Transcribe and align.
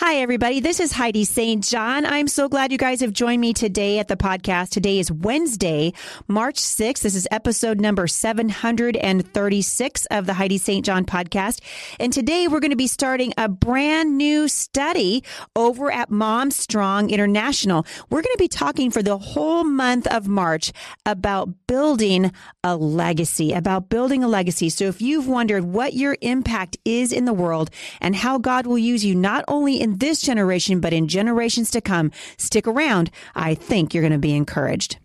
Hi, 0.00 0.18
everybody. 0.18 0.60
This 0.60 0.78
is 0.78 0.92
Heidi 0.92 1.24
St. 1.24 1.64
John. 1.64 2.06
I'm 2.06 2.28
so 2.28 2.48
glad 2.48 2.70
you 2.70 2.78
guys 2.78 3.00
have 3.00 3.12
joined 3.12 3.40
me 3.40 3.52
today 3.52 3.98
at 3.98 4.06
the 4.06 4.16
podcast. 4.16 4.68
Today 4.68 5.00
is 5.00 5.10
Wednesday, 5.10 5.92
March 6.28 6.54
6th. 6.54 7.00
This 7.00 7.16
is 7.16 7.26
episode 7.32 7.80
number 7.80 8.06
736 8.06 10.06
of 10.06 10.26
the 10.26 10.34
Heidi 10.34 10.56
St. 10.56 10.86
John 10.86 11.04
podcast. 11.04 11.60
And 11.98 12.12
today 12.12 12.46
we're 12.46 12.60
going 12.60 12.70
to 12.70 12.76
be 12.76 12.86
starting 12.86 13.34
a 13.36 13.48
brand 13.48 14.16
new 14.16 14.46
study 14.46 15.24
over 15.56 15.90
at 15.90 16.12
Mom 16.12 16.52
Strong 16.52 17.10
International. 17.10 17.84
We're 18.08 18.22
going 18.22 18.36
to 18.36 18.38
be 18.38 18.46
talking 18.46 18.92
for 18.92 19.02
the 19.02 19.18
whole 19.18 19.64
month 19.64 20.06
of 20.06 20.28
March 20.28 20.72
about 21.06 21.66
building 21.66 22.30
a 22.62 22.76
legacy, 22.76 23.52
about 23.52 23.88
building 23.88 24.22
a 24.22 24.28
legacy. 24.28 24.68
So 24.68 24.84
if 24.84 25.02
you've 25.02 25.26
wondered 25.26 25.64
what 25.64 25.94
your 25.94 26.16
impact 26.20 26.76
is 26.84 27.12
in 27.12 27.24
the 27.24 27.32
world 27.32 27.70
and 28.00 28.14
how 28.14 28.38
God 28.38 28.64
will 28.64 28.78
use 28.78 29.04
you 29.04 29.16
not 29.16 29.44
only 29.48 29.80
in 29.80 29.87
in 29.88 29.98
this 29.98 30.20
generation, 30.20 30.80
but 30.80 30.92
in 30.92 31.08
generations 31.08 31.70
to 31.70 31.80
come. 31.80 32.12
Stick 32.36 32.66
around. 32.66 33.10
I 33.34 33.54
think 33.54 33.94
you're 33.94 34.02
going 34.02 34.12
to 34.12 34.18
be 34.18 34.34
encouraged. 34.34 34.98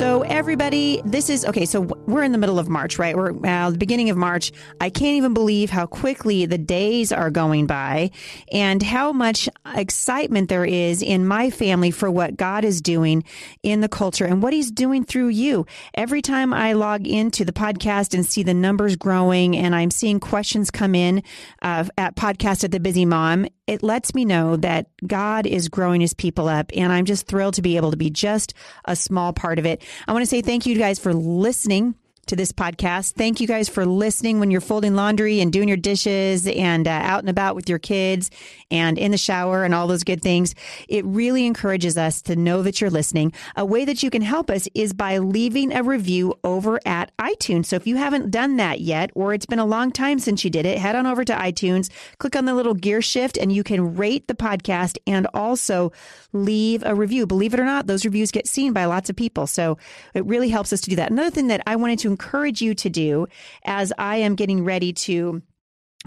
So 0.00 0.22
everybody, 0.22 1.02
this 1.04 1.28
is 1.28 1.44
okay. 1.44 1.66
So 1.66 1.82
we're 1.82 2.22
in 2.22 2.32
the 2.32 2.38
middle 2.38 2.58
of 2.58 2.70
March, 2.70 2.98
right? 2.98 3.14
We're 3.14 3.32
uh, 3.46 3.68
the 3.68 3.76
beginning 3.76 4.08
of 4.08 4.16
March. 4.16 4.50
I 4.80 4.88
can't 4.88 5.16
even 5.16 5.34
believe 5.34 5.68
how 5.68 5.84
quickly 5.84 6.46
the 6.46 6.56
days 6.56 7.12
are 7.12 7.28
going 7.28 7.66
by 7.66 8.10
and 8.50 8.82
how 8.82 9.12
much 9.12 9.46
excitement 9.74 10.48
there 10.48 10.64
is 10.64 11.02
in 11.02 11.26
my 11.26 11.50
family 11.50 11.90
for 11.90 12.10
what 12.10 12.38
God 12.38 12.64
is 12.64 12.80
doing 12.80 13.24
in 13.62 13.82
the 13.82 13.90
culture 13.90 14.24
and 14.24 14.42
what 14.42 14.54
he's 14.54 14.70
doing 14.70 15.04
through 15.04 15.28
you. 15.28 15.66
Every 15.92 16.22
time 16.22 16.54
I 16.54 16.72
log 16.72 17.06
into 17.06 17.44
the 17.44 17.52
podcast 17.52 18.14
and 18.14 18.24
see 18.24 18.42
the 18.42 18.54
numbers 18.54 18.96
growing 18.96 19.54
and 19.54 19.76
I'm 19.76 19.90
seeing 19.90 20.18
questions 20.18 20.70
come 20.70 20.94
in 20.94 21.22
uh, 21.60 21.84
at 21.98 22.16
podcast 22.16 22.64
at 22.64 22.72
the 22.72 22.80
busy 22.80 23.04
mom, 23.04 23.44
it 23.66 23.84
lets 23.84 24.16
me 24.16 24.24
know 24.24 24.56
that 24.56 24.86
God 25.06 25.46
is 25.46 25.68
growing 25.68 26.00
his 26.00 26.12
people 26.12 26.48
up. 26.48 26.72
And 26.74 26.92
I'm 26.92 27.04
just 27.04 27.28
thrilled 27.28 27.54
to 27.54 27.62
be 27.62 27.76
able 27.76 27.92
to 27.92 27.96
be 27.96 28.10
just 28.10 28.52
a 28.84 28.96
small 28.96 29.32
part 29.32 29.60
of 29.60 29.66
it. 29.66 29.80
I 30.06 30.12
want 30.12 30.22
to 30.22 30.26
say 30.26 30.40
thank 30.42 30.66
you 30.66 30.76
guys 30.76 30.98
for 30.98 31.12
listening 31.12 31.94
to 32.30 32.36
this 32.36 32.52
podcast. 32.52 33.14
Thank 33.14 33.40
you 33.40 33.48
guys 33.48 33.68
for 33.68 33.84
listening 33.84 34.38
when 34.38 34.52
you're 34.52 34.60
folding 34.60 34.94
laundry 34.94 35.40
and 35.40 35.52
doing 35.52 35.66
your 35.66 35.76
dishes 35.76 36.46
and 36.46 36.86
uh, 36.86 36.90
out 36.90 37.18
and 37.18 37.28
about 37.28 37.56
with 37.56 37.68
your 37.68 37.80
kids 37.80 38.30
and 38.70 38.98
in 38.98 39.10
the 39.10 39.18
shower 39.18 39.64
and 39.64 39.74
all 39.74 39.88
those 39.88 40.04
good 40.04 40.22
things. 40.22 40.54
It 40.88 41.04
really 41.04 41.44
encourages 41.44 41.98
us 41.98 42.22
to 42.22 42.36
know 42.36 42.62
that 42.62 42.80
you're 42.80 42.88
listening. 42.88 43.32
A 43.56 43.64
way 43.64 43.84
that 43.84 44.04
you 44.04 44.10
can 44.10 44.22
help 44.22 44.48
us 44.48 44.68
is 44.74 44.92
by 44.92 45.18
leaving 45.18 45.72
a 45.72 45.82
review 45.82 46.38
over 46.44 46.78
at 46.86 47.10
iTunes. 47.18 47.66
So 47.66 47.74
if 47.74 47.84
you 47.88 47.96
haven't 47.96 48.30
done 48.30 48.58
that 48.58 48.80
yet, 48.80 49.10
or 49.16 49.34
it's 49.34 49.46
been 49.46 49.58
a 49.58 49.64
long 49.64 49.90
time 49.90 50.20
since 50.20 50.44
you 50.44 50.50
did 50.50 50.66
it, 50.66 50.78
head 50.78 50.94
on 50.94 51.06
over 51.06 51.24
to 51.24 51.34
iTunes, 51.34 51.90
click 52.18 52.36
on 52.36 52.44
the 52.44 52.54
little 52.54 52.74
gear 52.74 53.02
shift, 53.02 53.38
and 53.38 53.50
you 53.50 53.64
can 53.64 53.96
rate 53.96 54.28
the 54.28 54.36
podcast 54.36 54.98
and 55.04 55.26
also 55.34 55.90
leave 56.32 56.84
a 56.84 56.94
review. 56.94 57.26
Believe 57.26 57.54
it 57.54 57.60
or 57.60 57.64
not, 57.64 57.88
those 57.88 58.04
reviews 58.04 58.30
get 58.30 58.46
seen 58.46 58.72
by 58.72 58.84
lots 58.84 59.10
of 59.10 59.16
people. 59.16 59.48
So 59.48 59.78
it 60.14 60.24
really 60.26 60.48
helps 60.48 60.72
us 60.72 60.80
to 60.82 60.90
do 60.90 60.94
that. 60.96 61.10
Another 61.10 61.30
thing 61.30 61.48
that 61.48 61.62
I 61.66 61.74
wanted 61.74 61.98
to 62.00 62.19
encourage 62.20 62.60
you 62.60 62.74
to 62.74 62.90
do 62.90 63.26
as 63.64 63.92
I 63.96 64.16
am 64.16 64.34
getting 64.34 64.62
ready 64.62 64.92
to 64.92 65.40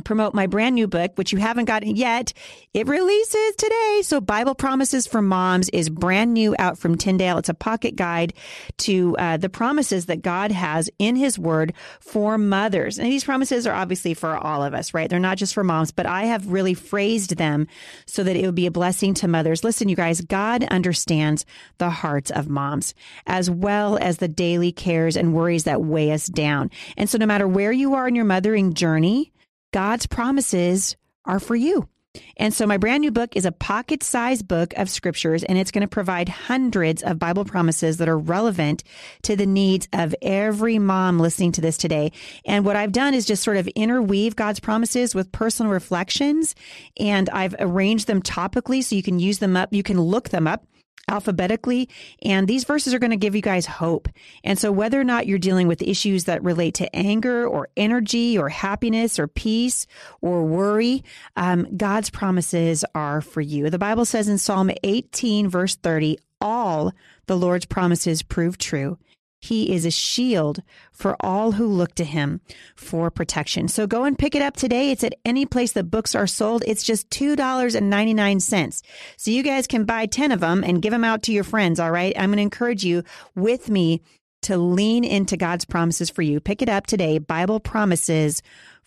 promote 0.03 0.33
my 0.33 0.47
brand 0.47 0.73
new 0.73 0.87
book, 0.87 1.11
which 1.15 1.31
you 1.31 1.37
haven't 1.37 1.65
gotten 1.65 1.95
yet. 1.95 2.33
It 2.73 2.87
releases 2.87 3.55
today. 3.55 4.01
So 4.03 4.19
Bible 4.19 4.55
Promises 4.55 5.05
for 5.05 5.21
Moms 5.21 5.69
is 5.69 5.89
brand 5.89 6.33
new 6.33 6.55
out 6.57 6.79
from 6.79 6.97
Tyndale. 6.97 7.37
It's 7.37 7.49
a 7.49 7.53
pocket 7.53 7.95
guide 7.95 8.33
to 8.79 9.15
uh, 9.17 9.37
the 9.37 9.49
promises 9.49 10.07
that 10.07 10.23
God 10.23 10.51
has 10.51 10.89
in 10.97 11.15
his 11.15 11.37
word 11.37 11.73
for 11.99 12.39
mothers. 12.39 12.97
And 12.97 13.11
these 13.11 13.23
promises 13.23 13.67
are 13.67 13.75
obviously 13.75 14.15
for 14.15 14.35
all 14.35 14.63
of 14.63 14.73
us, 14.73 14.95
right? 14.95 15.07
They're 15.07 15.19
not 15.19 15.37
just 15.37 15.53
for 15.53 15.63
moms, 15.63 15.91
but 15.91 16.07
I 16.07 16.23
have 16.23 16.47
really 16.47 16.73
phrased 16.73 17.37
them 17.37 17.67
so 18.07 18.23
that 18.23 18.35
it 18.35 18.45
would 18.47 18.55
be 18.55 18.65
a 18.65 18.71
blessing 18.71 19.13
to 19.15 19.27
mothers. 19.27 19.63
Listen, 19.63 19.89
you 19.89 19.95
guys, 19.95 20.21
God 20.21 20.63
understands 20.63 21.45
the 21.77 21.91
hearts 21.91 22.31
of 22.31 22.49
moms 22.49 22.95
as 23.27 23.47
well 23.47 23.99
as 24.01 24.17
the 24.17 24.27
daily 24.27 24.71
cares 24.71 25.15
and 25.15 25.35
worries 25.35 25.65
that 25.65 25.83
weigh 25.83 26.11
us 26.11 26.25
down. 26.25 26.71
And 26.97 27.07
so 27.07 27.19
no 27.19 27.27
matter 27.27 27.47
where 27.47 27.71
you 27.71 27.93
are 27.93 28.07
in 28.07 28.15
your 28.15 28.25
mothering 28.25 28.73
journey, 28.73 29.32
God's 29.73 30.05
promises 30.05 30.95
are 31.25 31.39
for 31.39 31.55
you. 31.55 31.89
And 32.37 32.53
so 32.53 32.67
my 32.67 32.77
brand 32.77 33.01
new 33.01 33.09
book 33.09 33.35
is 33.35 33.43
a 33.43 33.51
pocket 33.51 34.03
sized 34.03 34.47
book 34.47 34.71
of 34.77 34.87
scriptures, 34.87 35.43
and 35.43 35.57
it's 35.57 35.71
going 35.71 35.81
to 35.81 35.87
provide 35.87 36.29
hundreds 36.29 37.01
of 37.01 37.17
Bible 37.17 37.43
promises 37.43 37.97
that 37.97 38.07
are 38.07 38.17
relevant 38.17 38.83
to 39.23 39.35
the 39.35 39.47
needs 39.47 39.87
of 39.91 40.13
every 40.21 40.77
mom 40.77 41.19
listening 41.19 41.53
to 41.53 41.61
this 41.61 41.75
today. 41.75 42.11
And 42.45 42.65
what 42.65 42.75
I've 42.75 42.91
done 42.91 43.15
is 43.15 43.25
just 43.25 43.41
sort 43.41 43.57
of 43.57 43.67
interweave 43.69 44.35
God's 44.35 44.59
promises 44.59 45.15
with 45.15 45.31
personal 45.31 45.71
reflections, 45.71 46.53
and 46.99 47.27
I've 47.31 47.55
arranged 47.57 48.05
them 48.05 48.21
topically 48.21 48.83
so 48.83 48.95
you 48.95 49.01
can 49.01 49.17
use 49.17 49.39
them 49.39 49.57
up, 49.57 49.73
you 49.73 49.81
can 49.81 49.99
look 49.99 50.29
them 50.29 50.45
up 50.45 50.67
alphabetically. 51.07 51.89
And 52.21 52.47
these 52.47 52.63
verses 52.63 52.93
are 52.93 52.99
going 52.99 53.11
to 53.11 53.17
give 53.17 53.35
you 53.35 53.41
guys 53.41 53.65
hope. 53.65 54.07
And 54.43 54.57
so 54.57 54.71
whether 54.71 54.99
or 54.99 55.03
not 55.03 55.27
you're 55.27 55.39
dealing 55.39 55.67
with 55.67 55.81
issues 55.81 56.25
that 56.25 56.43
relate 56.43 56.75
to 56.75 56.95
anger 56.95 57.47
or 57.47 57.69
energy 57.75 58.37
or 58.37 58.49
happiness 58.49 59.19
or 59.19 59.27
peace 59.27 59.87
or 60.21 60.43
worry, 60.43 61.03
um, 61.35 61.67
God's 61.75 62.09
promises 62.09 62.85
are 62.95 63.21
for 63.21 63.41
you. 63.41 63.69
The 63.69 63.79
Bible 63.79 64.05
says 64.05 64.27
in 64.27 64.37
Psalm 64.37 64.71
18, 64.83 65.49
verse 65.49 65.75
30, 65.75 66.17
all 66.41 66.93
the 67.27 67.37
Lord's 67.37 67.65
promises 67.65 68.21
prove 68.21 68.57
true. 68.57 68.97
He 69.43 69.73
is 69.73 69.85
a 69.85 69.91
shield 69.91 70.63
for 70.93 71.17
all 71.19 71.51
who 71.51 71.67
look 71.67 71.95
to 71.95 72.05
him 72.05 72.39
for 72.77 73.11
protection. 73.11 73.67
So 73.67 73.85
go 73.85 74.05
and 74.05 74.17
pick 74.17 74.35
it 74.35 74.41
up 74.41 74.55
today. 74.55 74.89
It's 74.89 75.03
at 75.03 75.15
any 75.25 75.45
place 75.45 75.73
that 75.73 75.91
books 75.91 76.15
are 76.15 76.27
sold. 76.27 76.63
It's 76.65 76.81
just 76.81 77.09
$2.99. 77.09 78.81
So 79.17 79.31
you 79.31 79.43
guys 79.43 79.67
can 79.67 79.83
buy 79.83 80.05
10 80.05 80.31
of 80.31 80.39
them 80.39 80.63
and 80.63 80.81
give 80.81 80.91
them 80.91 81.03
out 81.03 81.23
to 81.23 81.33
your 81.33 81.43
friends. 81.43 81.77
All 81.77 81.91
right. 81.91 82.13
I'm 82.15 82.29
going 82.29 82.37
to 82.37 82.43
encourage 82.43 82.85
you 82.85 83.03
with 83.35 83.69
me 83.69 84.01
to 84.43 84.55
lean 84.55 85.03
into 85.03 85.35
God's 85.35 85.65
promises 85.65 86.09
for 86.09 86.21
you. 86.21 86.39
Pick 86.39 86.61
it 86.61 86.69
up 86.69 86.87
today. 86.87 87.17
Bible 87.17 87.59
promises 87.59 88.41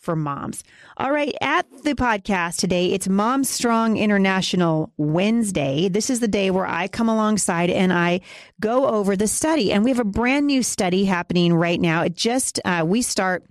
for 0.06 0.17
moms. 0.17 0.62
All 0.97 1.11
right, 1.11 1.34
at 1.41 1.67
the 1.83 1.94
podcast 1.94 2.59
today, 2.59 2.93
it's 2.93 3.09
Mom 3.09 3.43
Strong 3.43 3.97
International 3.97 4.93
Wednesday. 4.97 5.89
This 5.89 6.11
is 6.11 6.21
the 6.21 6.28
day 6.28 6.53
where 6.53 6.65
I 6.65 6.87
come 6.87 7.09
alongside 7.09 7.71
and 7.71 7.93
I 7.93 8.21
go 8.61 8.87
over 8.87 9.16
the 9.16 9.27
study. 9.27 9.72
And 9.72 9.83
we 9.83 9.91
have 9.91 9.99
a 9.99 10.05
brand 10.05 10.47
new 10.47 10.62
study 10.62 11.05
happening 11.06 11.53
right 11.53 11.81
now. 11.81 12.03
It 12.03 12.15
just, 12.15 12.61
uh, 12.65 12.84
we 12.87 13.03
start 13.03 13.45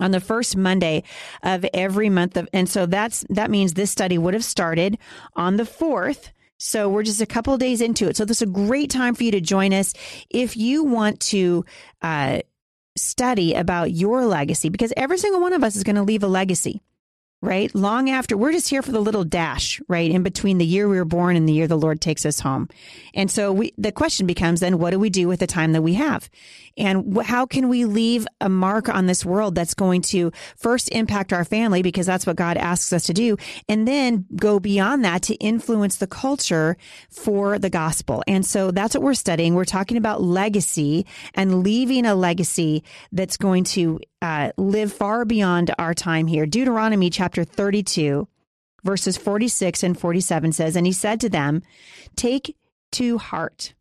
on 0.00 0.12
the 0.12 0.20
first 0.20 0.56
Monday 0.56 1.02
of 1.42 1.66
every 1.74 2.08
month 2.08 2.38
of, 2.38 2.48
and 2.54 2.68
so 2.70 2.86
that's, 2.86 3.26
that 3.28 3.50
means 3.50 3.74
this 3.74 3.90
study 3.90 4.16
would 4.16 4.32
have 4.32 4.44
started 4.44 4.96
on 5.34 5.58
the 5.58 5.64
4th. 5.64 6.30
So 6.58 6.88
we're 6.88 7.02
just 7.02 7.20
a 7.20 7.26
couple 7.26 7.54
days 7.58 7.82
into 7.82 8.08
it. 8.08 8.16
So 8.16 8.24
this 8.24 8.38
is 8.38 8.48
a 8.48 8.50
great 8.50 8.90
time 8.90 9.14
for 9.14 9.24
you 9.24 9.32
to 9.32 9.42
join 9.42 9.74
us. 9.74 9.92
If 10.30 10.56
you 10.56 10.84
want 10.84 11.20
to, 11.20 11.66
uh, 12.00 12.40
study 12.96 13.54
about 13.54 13.92
your 13.92 14.24
legacy 14.24 14.68
because 14.68 14.92
every 14.96 15.18
single 15.18 15.40
one 15.40 15.52
of 15.52 15.62
us 15.62 15.76
is 15.76 15.84
going 15.84 15.96
to 15.96 16.02
leave 16.02 16.22
a 16.22 16.28
legacy 16.28 16.80
right? 17.46 17.72
Long 17.74 18.10
after, 18.10 18.36
we're 18.36 18.52
just 18.52 18.68
here 18.68 18.82
for 18.82 18.90
the 18.90 19.00
little 19.00 19.24
dash, 19.24 19.80
right? 19.88 20.10
In 20.10 20.22
between 20.24 20.58
the 20.58 20.66
year 20.66 20.88
we 20.88 20.96
were 20.96 21.04
born 21.04 21.36
and 21.36 21.48
the 21.48 21.52
year 21.52 21.68
the 21.68 21.78
Lord 21.78 22.00
takes 22.00 22.26
us 22.26 22.40
home. 22.40 22.68
And 23.14 23.30
so 23.30 23.52
we, 23.52 23.72
the 23.78 23.92
question 23.92 24.26
becomes 24.26 24.60
then, 24.60 24.78
what 24.78 24.90
do 24.90 24.98
we 24.98 25.10
do 25.10 25.28
with 25.28 25.40
the 25.40 25.46
time 25.46 25.72
that 25.72 25.82
we 25.82 25.94
have? 25.94 26.28
And 26.76 27.16
how 27.22 27.46
can 27.46 27.68
we 27.68 27.84
leave 27.84 28.26
a 28.40 28.48
mark 28.48 28.88
on 28.88 29.06
this 29.06 29.24
world 29.24 29.54
that's 29.54 29.74
going 29.74 30.02
to 30.02 30.32
first 30.56 30.90
impact 30.90 31.32
our 31.32 31.44
family 31.44 31.82
because 31.82 32.04
that's 32.04 32.26
what 32.26 32.36
God 32.36 32.56
asks 32.56 32.92
us 32.92 33.04
to 33.04 33.14
do. 33.14 33.36
And 33.68 33.86
then 33.86 34.26
go 34.34 34.60
beyond 34.60 35.04
that 35.04 35.22
to 35.22 35.34
influence 35.36 35.96
the 35.96 36.06
culture 36.06 36.76
for 37.08 37.58
the 37.58 37.70
gospel. 37.70 38.22
And 38.26 38.44
so 38.44 38.72
that's 38.72 38.94
what 38.94 39.02
we're 39.02 39.14
studying. 39.14 39.54
We're 39.54 39.64
talking 39.64 39.96
about 39.96 40.20
legacy 40.20 41.06
and 41.34 41.62
leaving 41.62 42.04
a 42.04 42.14
legacy 42.14 42.82
that's 43.12 43.36
going 43.36 43.64
to 43.64 44.00
uh, 44.22 44.52
live 44.56 44.92
far 44.92 45.24
beyond 45.24 45.74
our 45.78 45.94
time 45.94 46.26
here. 46.26 46.46
Deuteronomy 46.46 47.10
chapter 47.10 47.44
32, 47.44 48.26
verses 48.84 49.16
46 49.16 49.82
and 49.82 49.98
47 49.98 50.52
says, 50.52 50.76
And 50.76 50.86
he 50.86 50.92
said 50.92 51.20
to 51.20 51.28
them, 51.28 51.62
Take 52.16 52.56
to 52.92 53.18
heart 53.18 53.74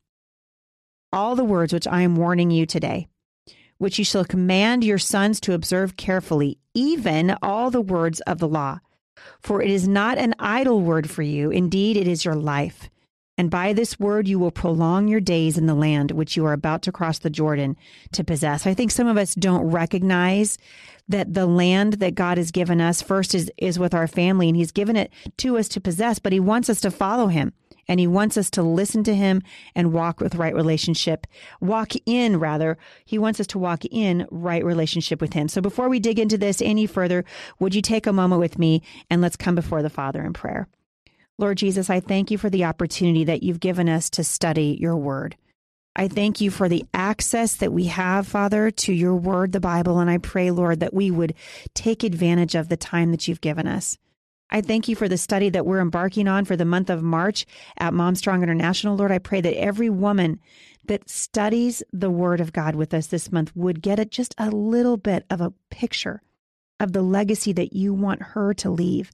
all 1.14 1.36
the 1.36 1.44
words 1.46 1.74
which 1.74 1.88
I 1.88 2.02
am 2.02 2.18
warning 2.18 2.52
you 2.52 2.66
today, 2.66 3.08
which 3.78 3.98
you 3.98 4.06
shall 4.06 4.26
command 4.26 4.84
your 4.84 4.98
sons 4.98 5.40
to 5.42 5.54
observe 5.54 5.96
carefully, 5.96 6.60
even 6.74 7.38
all 7.42 7.72
the 7.72 7.82
words 7.82 8.20
of 8.22 8.40
the 8.40 8.48
law. 8.48 8.80
For 9.40 9.62
it 9.62 9.70
is 9.70 9.88
not 9.88 10.18
an 10.18 10.36
idle 10.40 10.82
word 10.82 11.10
for 11.10 11.22
you, 11.22 11.50
indeed, 11.50 11.96
it 11.96 12.08
is 12.08 12.26
your 12.26 12.36
life. 12.36 12.90
And 13.38 13.52
by 13.52 13.74
this 13.74 14.00
word 14.00 14.28
you 14.28 14.40
will 14.40 14.52
prolong 14.52 15.08
your 15.08 15.20
days 15.20 15.58
in 15.58 15.66
the 15.66 15.76
land 15.76 16.12
which 16.12 16.38
you 16.38 16.46
are 16.46 16.54
about 16.54 16.82
to 16.84 16.92
cross 16.92 17.20
the 17.20 17.30
Jordan 17.30 17.76
to 18.14 18.24
possess. 18.24 18.66
I 18.66 18.74
think 18.74 18.92
some 18.92 19.08
of 19.08 19.18
us 19.18 19.36
don't 19.36 19.70
recognize 19.70 20.58
that 21.08 21.34
the 21.34 21.46
land 21.46 21.94
that 21.94 22.16
God 22.16 22.38
has 22.38 22.52
given 22.52 22.82
us 22.82 23.02
first 23.02 23.36
is, 23.36 23.52
is 23.58 23.78
with 23.78 23.94
our 23.94 24.08
family 24.08 24.48
and 24.48 24.58
he's 24.58 24.72
given 24.72 24.96
it 24.96 25.12
to 25.38 25.58
us 25.58 25.68
to 25.70 25.82
possess, 25.82 26.20
but 26.20 26.34
he 26.34 26.40
wants 26.40 26.70
us 26.70 26.82
to 26.82 26.92
follow 26.92 27.28
him. 27.28 27.54
And 27.88 28.00
he 28.00 28.08
wants 28.08 28.36
us 28.36 28.50
to 28.52 28.64
listen 28.64 29.04
to 29.04 29.14
him 29.14 29.44
and 29.76 29.94
walk 29.94 30.20
with 30.20 30.34
right 30.34 30.56
relationship, 30.56 31.28
walk 31.62 31.92
in 32.08 32.40
rather. 32.40 32.80
He 33.06 33.20
wants 33.20 33.40
us 33.40 33.46
to 33.48 33.60
walk 33.60 33.86
in 33.86 34.26
right 34.32 34.66
relationship 34.66 35.22
with 35.22 35.34
him. 35.34 35.48
So 35.48 35.62
before 35.62 35.88
we 35.88 36.00
dig 36.00 36.18
into 36.18 36.36
this 36.36 36.64
any 36.64 36.88
further, 36.88 37.24
would 37.60 37.76
you 37.76 37.84
take 37.84 38.08
a 38.08 38.14
moment 38.14 38.42
with 38.42 38.58
me 38.58 38.82
and 39.12 39.22
let's 39.22 39.36
come 39.36 39.54
before 39.54 39.84
the 39.84 39.92
Father 39.92 40.24
in 40.24 40.34
prayer. 40.34 40.68
Lord 41.38 41.58
Jesus, 41.58 41.90
I 41.90 42.00
thank 42.00 42.32
you 42.32 42.38
for 42.38 42.50
the 42.50 42.66
opportunity 42.66 43.26
that 43.26 43.44
you've 43.44 43.60
given 43.60 43.90
us 43.90 44.10
to 44.12 44.24
study 44.24 44.78
your 44.80 44.96
word. 44.96 45.36
I 45.96 46.08
thank 46.08 46.42
you 46.42 46.52
for 46.52 46.68
the 46.68 46.86
access 46.94 47.56
that 47.58 47.74
we 47.74 47.86
have, 47.86 48.28
Father, 48.28 48.72
to 48.72 48.94
your 48.94 49.16
word, 49.16 49.52
the 49.52 49.60
Bible. 49.60 50.00
And 50.00 50.10
I 50.10 50.18
pray, 50.18 50.52
Lord, 50.52 50.82
that 50.82 50.94
we 50.94 51.12
would 51.12 51.34
take 51.74 52.04
advantage 52.04 52.56
of 52.56 52.70
the 52.70 52.78
time 52.78 53.12
that 53.12 53.28
you've 53.28 53.42
given 53.42 53.68
us. 53.68 53.98
I 54.50 54.62
thank 54.62 54.88
you 54.88 54.96
for 54.96 55.10
the 55.10 55.18
study 55.18 55.50
that 55.50 55.66
we're 55.66 55.82
embarking 55.82 56.28
on 56.28 56.46
for 56.46 56.56
the 56.56 56.66
month 56.66 56.90
of 56.90 57.02
March 57.02 57.46
at 57.78 57.94
Mom 57.94 58.16
Strong 58.16 58.44
International. 58.44 58.96
Lord, 58.96 59.12
I 59.12 59.20
pray 59.20 59.42
that 59.42 59.58
every 59.58 59.90
woman 59.90 60.40
that 60.86 61.10
studies 61.10 61.82
the 61.92 62.12
Word 62.12 62.40
of 62.40 62.54
God 62.54 62.76
with 62.76 62.94
us 62.94 63.08
this 63.08 63.32
month 63.32 63.56
would 63.56 63.82
get 63.82 64.00
it 64.00 64.12
just 64.12 64.36
a 64.38 64.52
little 64.52 64.98
bit 64.98 65.26
of 65.30 65.42
a 65.42 65.54
picture 65.72 66.22
of 66.80 66.94
the 66.94 67.02
legacy 67.02 67.54
that 67.54 67.74
you 67.74 67.94
want 67.94 68.22
her 68.22 68.54
to 68.54 68.70
leave. 68.70 69.12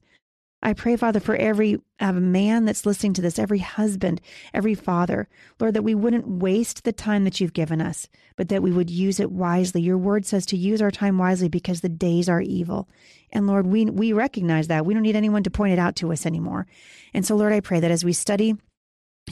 I 0.62 0.74
pray, 0.74 0.96
Father, 0.96 1.18
for 1.18 1.34
every 1.34 1.80
uh, 1.98 2.12
man 2.12 2.64
that's 2.64 2.86
listening 2.86 3.14
to 3.14 3.22
this, 3.22 3.38
every 3.38 3.58
husband, 3.58 4.20
every 4.54 4.74
father, 4.74 5.28
Lord, 5.58 5.74
that 5.74 5.82
we 5.82 5.94
wouldn't 5.94 6.28
waste 6.28 6.84
the 6.84 6.92
time 6.92 7.24
that 7.24 7.40
you've 7.40 7.52
given 7.52 7.80
us, 7.80 8.08
but 8.36 8.48
that 8.48 8.62
we 8.62 8.70
would 8.70 8.88
use 8.88 9.18
it 9.18 9.32
wisely. 9.32 9.82
Your 9.82 9.98
word 9.98 10.24
says 10.24 10.46
to 10.46 10.56
use 10.56 10.80
our 10.80 10.92
time 10.92 11.18
wisely 11.18 11.48
because 11.48 11.80
the 11.80 11.88
days 11.88 12.28
are 12.28 12.40
evil. 12.40 12.88
And 13.32 13.48
Lord, 13.48 13.66
we, 13.66 13.86
we 13.86 14.12
recognize 14.12 14.68
that. 14.68 14.86
We 14.86 14.94
don't 14.94 15.02
need 15.02 15.16
anyone 15.16 15.42
to 15.42 15.50
point 15.50 15.72
it 15.72 15.78
out 15.80 15.96
to 15.96 16.12
us 16.12 16.26
anymore. 16.26 16.68
And 17.12 17.26
so, 17.26 17.34
Lord, 17.34 17.52
I 17.52 17.60
pray 17.60 17.80
that 17.80 17.90
as 17.90 18.04
we 18.04 18.12
study 18.12 18.54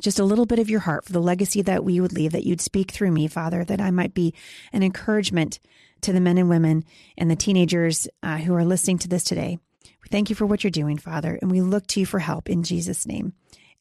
just 0.01 0.19
a 0.19 0.25
little 0.25 0.47
bit 0.47 0.59
of 0.59 0.71
your 0.71 0.81
heart 0.81 1.05
for 1.05 1.13
the 1.13 1.21
legacy 1.21 1.63
that 1.63 1.85
we 1.85 2.01
would 2.01 2.13
leave, 2.13 2.33
that 2.33 2.45
you'd 2.47 2.61
speak 2.61 2.91
through 2.91 3.13
me, 3.13 3.29
Father, 3.29 3.65
that 3.65 3.81
I 3.81 3.91
might 3.91 4.15
be 4.15 4.35
an 4.73 4.83
encouragement 4.83 5.61
to 6.01 6.13
the 6.13 6.21
men 6.21 6.39
and 6.39 6.49
women 6.49 6.85
and 7.17 7.31
the 7.31 7.37
teenagers 7.37 8.09
uh, 8.23 8.39
who 8.39 8.55
are 8.55 8.65
listening 8.65 8.99
to 8.99 9.09
this 9.09 9.25
today. 9.25 9.59
We 10.03 10.09
thank 10.11 10.31
you 10.31 10.37
for 10.37 10.47
what 10.47 10.65
you're 10.65 10.71
doing, 10.71 10.99
Father, 10.99 11.39
and 11.41 11.51
we 11.51 11.61
look 11.61 11.87
to 11.89 12.01
you 12.01 12.07
for 12.07 12.19
help 12.19 12.49
in 12.49 12.63
Jesus' 12.63 13.07
name. 13.07 13.35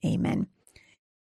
Amen. 0.06 0.48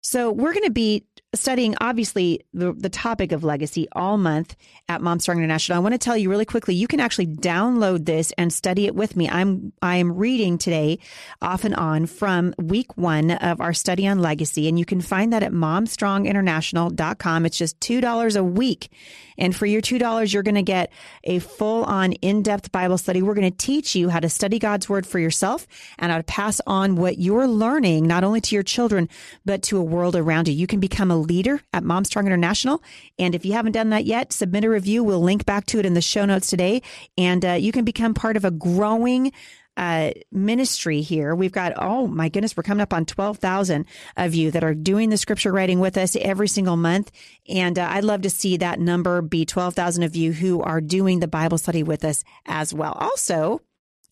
So 0.04 0.30
we're 0.30 0.52
going 0.52 0.66
to 0.66 0.70
be 0.70 1.06
studying 1.34 1.74
obviously 1.80 2.44
the, 2.52 2.74
the 2.74 2.90
topic 2.90 3.32
of 3.32 3.42
legacy 3.42 3.88
all 3.92 4.18
month 4.18 4.54
at 4.86 5.00
Mom 5.00 5.18
Strong 5.18 5.38
International. 5.38 5.76
I 5.76 5.80
want 5.80 5.94
to 5.94 5.98
tell 5.98 6.16
you 6.16 6.28
really 6.28 6.44
quickly, 6.44 6.74
you 6.74 6.86
can 6.86 7.00
actually 7.00 7.26
download 7.26 8.04
this 8.04 8.30
and 8.36 8.52
study 8.52 8.86
it 8.86 8.94
with 8.94 9.16
me. 9.16 9.30
I'm 9.30 9.72
I 9.80 9.96
am 9.96 10.12
reading 10.12 10.58
today 10.58 10.98
off 11.40 11.64
and 11.64 11.74
on 11.74 12.04
from 12.04 12.54
week 12.58 12.98
one 12.98 13.30
of 13.30 13.62
our 13.62 13.72
study 13.72 14.06
on 14.06 14.18
legacy, 14.18 14.68
and 14.68 14.78
you 14.78 14.84
can 14.84 15.00
find 15.00 15.32
that 15.32 15.42
at 15.42 15.52
momstronginternational.com. 15.52 17.46
It's 17.46 17.56
just 17.58 17.80
two 17.80 18.02
dollars 18.02 18.36
a 18.36 18.44
week. 18.44 18.90
And 19.36 19.54
for 19.54 19.66
your 19.66 19.82
$2, 19.82 20.32
you're 20.32 20.42
going 20.42 20.54
to 20.54 20.62
get 20.62 20.92
a 21.24 21.38
full 21.38 21.84
on 21.84 22.12
in 22.12 22.42
depth 22.42 22.70
Bible 22.72 22.98
study. 22.98 23.22
We're 23.22 23.34
going 23.34 23.50
to 23.50 23.56
teach 23.56 23.94
you 23.94 24.08
how 24.08 24.20
to 24.20 24.28
study 24.28 24.58
God's 24.58 24.88
word 24.88 25.06
for 25.06 25.18
yourself 25.18 25.66
and 25.98 26.12
how 26.12 26.18
to 26.18 26.24
pass 26.24 26.60
on 26.66 26.96
what 26.96 27.18
you're 27.18 27.48
learning, 27.48 28.06
not 28.06 28.24
only 28.24 28.40
to 28.42 28.54
your 28.54 28.62
children, 28.62 29.08
but 29.44 29.62
to 29.64 29.78
a 29.78 29.82
world 29.94 30.16
around 30.16 30.48
you. 30.48 30.54
You 30.54 30.66
can 30.66 30.80
become 30.80 31.10
a 31.10 31.16
leader 31.16 31.60
at 31.72 31.84
Mom 31.84 32.04
Strong 32.04 32.26
International. 32.26 32.82
And 33.18 33.34
if 33.34 33.44
you 33.44 33.52
haven't 33.52 33.72
done 33.72 33.90
that 33.90 34.04
yet, 34.04 34.32
submit 34.32 34.64
a 34.64 34.68
review. 34.68 35.04
We'll 35.04 35.22
link 35.22 35.46
back 35.46 35.66
to 35.66 35.78
it 35.78 35.86
in 35.86 35.94
the 35.94 36.02
show 36.02 36.24
notes 36.24 36.48
today. 36.48 36.82
And 37.16 37.44
uh, 37.44 37.52
you 37.52 37.72
can 37.72 37.84
become 37.84 38.14
part 38.14 38.36
of 38.36 38.44
a 38.44 38.50
growing 38.50 39.32
uh, 39.76 40.10
ministry 40.30 41.00
here. 41.00 41.34
We've 41.34 41.52
got, 41.52 41.72
oh 41.76 42.06
my 42.06 42.28
goodness, 42.28 42.56
we're 42.56 42.62
coming 42.62 42.82
up 42.82 42.92
on 42.92 43.06
12,000 43.06 43.86
of 44.16 44.34
you 44.34 44.50
that 44.52 44.64
are 44.64 44.74
doing 44.74 45.10
the 45.10 45.16
scripture 45.16 45.52
writing 45.52 45.80
with 45.80 45.96
us 45.96 46.16
every 46.16 46.48
single 46.48 46.76
month. 46.76 47.10
And 47.48 47.78
uh, 47.78 47.88
I'd 47.90 48.04
love 48.04 48.22
to 48.22 48.30
see 48.30 48.56
that 48.58 48.78
number 48.78 49.20
be 49.22 49.44
12,000 49.44 50.02
of 50.02 50.16
you 50.16 50.32
who 50.32 50.62
are 50.62 50.80
doing 50.80 51.20
the 51.20 51.28
Bible 51.28 51.58
study 51.58 51.82
with 51.82 52.04
us 52.04 52.24
as 52.46 52.72
well. 52.72 52.92
Also, 53.00 53.60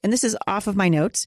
and 0.02 0.12
this 0.12 0.24
is 0.24 0.36
off 0.46 0.66
of 0.66 0.76
my 0.76 0.88
notes, 0.88 1.26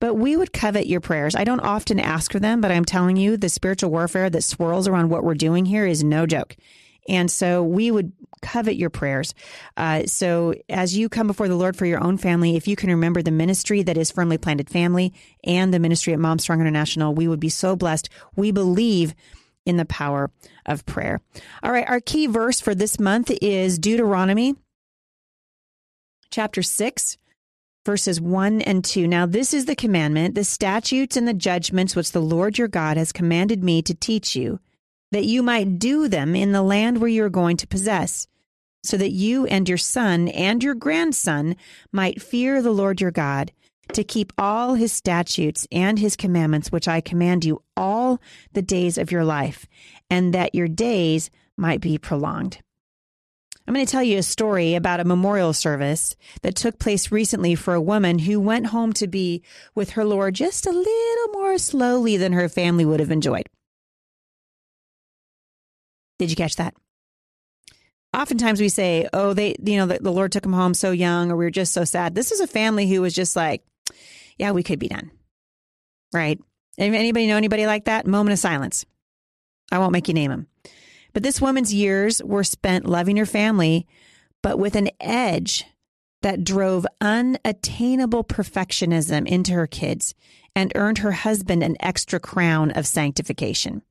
but 0.00 0.14
we 0.14 0.36
would 0.36 0.52
covet 0.52 0.86
your 0.86 1.00
prayers. 1.00 1.34
I 1.34 1.44
don't 1.44 1.60
often 1.60 2.00
ask 2.00 2.32
for 2.32 2.40
them, 2.40 2.60
but 2.60 2.70
I'm 2.70 2.84
telling 2.84 3.16
you, 3.16 3.36
the 3.36 3.48
spiritual 3.48 3.90
warfare 3.90 4.30
that 4.30 4.42
swirls 4.42 4.88
around 4.88 5.10
what 5.10 5.24
we're 5.24 5.34
doing 5.34 5.64
here 5.64 5.86
is 5.86 6.02
no 6.02 6.26
joke. 6.26 6.56
And 7.08 7.30
so 7.30 7.62
we 7.62 7.90
would 7.90 8.12
covet 8.40 8.76
your 8.76 8.90
prayers. 8.90 9.34
Uh, 9.76 10.04
so 10.06 10.54
as 10.68 10.96
you 10.96 11.08
come 11.08 11.26
before 11.26 11.48
the 11.48 11.56
Lord 11.56 11.76
for 11.76 11.86
your 11.86 12.02
own 12.02 12.18
family, 12.18 12.56
if 12.56 12.66
you 12.66 12.76
can 12.76 12.90
remember 12.90 13.22
the 13.22 13.30
ministry 13.30 13.82
that 13.82 13.96
is 13.96 14.10
Firmly 14.10 14.38
Planted 14.38 14.70
Family 14.70 15.12
and 15.42 15.72
the 15.72 15.78
ministry 15.78 16.12
at 16.12 16.18
Mom 16.18 16.38
Strong 16.38 16.60
International, 16.60 17.14
we 17.14 17.28
would 17.28 17.40
be 17.40 17.48
so 17.48 17.76
blessed. 17.76 18.08
We 18.36 18.52
believe 18.52 19.14
in 19.66 19.76
the 19.76 19.86
power 19.86 20.30
of 20.66 20.84
prayer. 20.86 21.20
All 21.62 21.72
right, 21.72 21.88
our 21.88 22.00
key 22.00 22.26
verse 22.26 22.60
for 22.60 22.74
this 22.74 23.00
month 23.00 23.30
is 23.40 23.78
Deuteronomy 23.78 24.54
chapter 26.30 26.62
6 26.62 27.16
verses 27.84 28.20
1 28.20 28.62
and 28.62 28.84
2. 28.84 29.06
Now, 29.06 29.26
this 29.26 29.52
is 29.52 29.66
the 29.66 29.76
commandment, 29.76 30.34
the 30.34 30.44
statutes 30.44 31.16
and 31.16 31.28
the 31.28 31.34
judgments 31.34 31.94
which 31.94 32.12
the 32.12 32.22
Lord 32.22 32.58
your 32.58 32.68
God 32.68 32.96
has 32.96 33.12
commanded 33.12 33.62
me 33.62 33.82
to 33.82 33.94
teach 33.94 34.34
you, 34.34 34.60
that 35.12 35.24
you 35.24 35.42
might 35.42 35.78
do 35.78 36.08
them 36.08 36.34
in 36.34 36.52
the 36.52 36.62
land 36.62 36.98
where 36.98 37.08
you 37.08 37.24
are 37.24 37.30
going 37.30 37.56
to 37.58 37.66
possess, 37.66 38.26
so 38.82 38.96
that 38.96 39.12
you 39.12 39.46
and 39.46 39.68
your 39.68 39.78
son 39.78 40.28
and 40.28 40.62
your 40.62 40.74
grandson 40.74 41.56
might 41.92 42.22
fear 42.22 42.60
the 42.60 42.72
Lord 42.72 43.00
your 43.00 43.10
God, 43.10 43.52
to 43.92 44.02
keep 44.02 44.32
all 44.38 44.74
his 44.74 44.92
statutes 44.92 45.66
and 45.70 45.98
his 45.98 46.16
commandments, 46.16 46.72
which 46.72 46.88
I 46.88 47.02
command 47.02 47.44
you 47.44 47.62
all 47.76 48.18
the 48.54 48.62
days 48.62 48.96
of 48.96 49.12
your 49.12 49.24
life, 49.24 49.66
and 50.08 50.32
that 50.32 50.54
your 50.54 50.68
days 50.68 51.30
might 51.56 51.80
be 51.80 51.98
prolonged. 51.98 52.58
I'm 53.66 53.72
going 53.72 53.86
to 53.86 53.90
tell 53.90 54.02
you 54.02 54.18
a 54.18 54.22
story 54.22 54.74
about 54.74 55.00
a 55.00 55.04
memorial 55.04 55.54
service 55.54 56.16
that 56.42 56.54
took 56.54 56.78
place 56.78 57.10
recently 57.10 57.54
for 57.54 57.72
a 57.72 57.80
woman 57.80 58.18
who 58.18 58.38
went 58.38 58.66
home 58.66 58.92
to 58.94 59.06
be 59.06 59.42
with 59.74 59.90
her 59.90 60.04
Lord 60.04 60.34
just 60.34 60.66
a 60.66 60.70
little 60.70 61.28
more 61.32 61.56
slowly 61.56 62.18
than 62.18 62.34
her 62.34 62.48
family 62.48 62.84
would 62.84 63.00
have 63.00 63.10
enjoyed. 63.10 63.48
Did 66.18 66.28
you 66.30 66.36
catch 66.36 66.56
that? 66.56 66.74
Oftentimes 68.14 68.60
we 68.60 68.68
say, 68.68 69.08
oh, 69.12 69.32
they, 69.32 69.56
you 69.64 69.78
know, 69.78 69.86
the, 69.86 69.98
the 69.98 70.12
Lord 70.12 70.30
took 70.30 70.44
him 70.44 70.52
home 70.52 70.74
so 70.74 70.90
young 70.90 71.32
or 71.32 71.36
we 71.36 71.46
were 71.46 71.50
just 71.50 71.72
so 71.72 71.84
sad. 71.84 72.14
This 72.14 72.32
is 72.32 72.40
a 72.40 72.46
family 72.46 72.86
who 72.86 73.00
was 73.00 73.14
just 73.14 73.34
like, 73.34 73.64
yeah, 74.38 74.52
we 74.52 74.62
could 74.62 74.78
be 74.78 74.88
done. 74.88 75.10
Right. 76.12 76.38
Anybody 76.76 77.26
know 77.26 77.36
anybody 77.36 77.66
like 77.66 77.86
that? 77.86 78.06
Moment 78.06 78.34
of 78.34 78.38
silence. 78.38 78.84
I 79.72 79.78
won't 79.78 79.92
make 79.92 80.06
you 80.06 80.14
name 80.14 80.30
them. 80.30 80.46
But 81.14 81.22
this 81.22 81.40
woman's 81.40 81.72
years 81.72 82.22
were 82.22 82.44
spent 82.44 82.84
loving 82.84 83.16
her 83.16 83.24
family, 83.24 83.86
but 84.42 84.58
with 84.58 84.74
an 84.74 84.90
edge 85.00 85.64
that 86.20 86.44
drove 86.44 86.86
unattainable 87.00 88.24
perfectionism 88.24 89.26
into 89.26 89.52
her 89.52 89.66
kids 89.66 90.14
and 90.56 90.72
earned 90.74 90.98
her 90.98 91.12
husband 91.12 91.62
an 91.62 91.76
extra 91.80 92.20
crown 92.20 92.70
of 92.72 92.86
sanctification. 92.86 93.82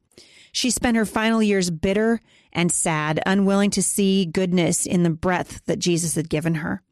She 0.51 0.69
spent 0.69 0.98
her 0.98 1.05
final 1.05 1.41
years 1.41 1.71
bitter 1.71 2.21
and 2.51 2.71
sad, 2.71 3.19
unwilling 3.25 3.71
to 3.71 3.81
see 3.81 4.25
goodness 4.25 4.86
in 4.86 5.03
the 5.03 5.09
breath 5.09 5.62
that 5.65 5.79
Jesus 5.79 6.15
had 6.15 6.29
given 6.29 6.55
her. 6.55 6.83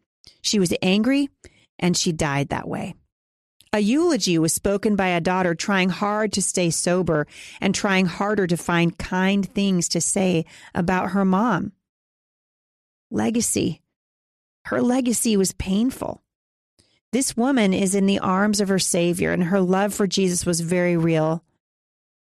She 0.41 0.60
was 0.60 0.74
angry 0.82 1.29
and 1.77 1.96
she 1.96 2.12
died 2.12 2.50
that 2.50 2.67
way. 2.67 2.96
A 3.74 3.80
eulogy 3.80 4.38
was 4.38 4.51
spoken 4.51 4.98
by 4.98 5.08
a 5.08 5.22
daughter 5.22 5.56
trying 5.56 5.88
hard 5.90 6.34
to 6.34 6.42
stay 6.42 6.72
sober 6.72 7.25
and 7.62 7.74
trying 7.74 8.06
harder 8.06 8.46
to 8.46 8.58
find 8.58 8.98
kind 8.98 9.48
things 9.48 9.88
to 9.90 10.01
say 10.01 10.46
about 10.75 11.12
her 11.12 11.24
mom. 11.24 11.72
Legacy. 13.10 13.82
Her 14.66 14.82
legacy 14.82 15.38
was 15.38 15.54
painful. 15.54 16.22
This 17.13 17.38
woman 17.38 17.74
is 17.74 17.96
in 17.96 18.08
the 18.08 18.20
arms 18.20 18.60
of 18.60 18.68
her 18.68 18.80
Savior, 18.80 19.32
and 19.32 19.46
her 19.46 19.62
love 19.62 19.94
for 19.94 20.06
Jesus 20.06 20.46
was 20.46 20.60
very 20.60 20.98
real. 20.98 21.44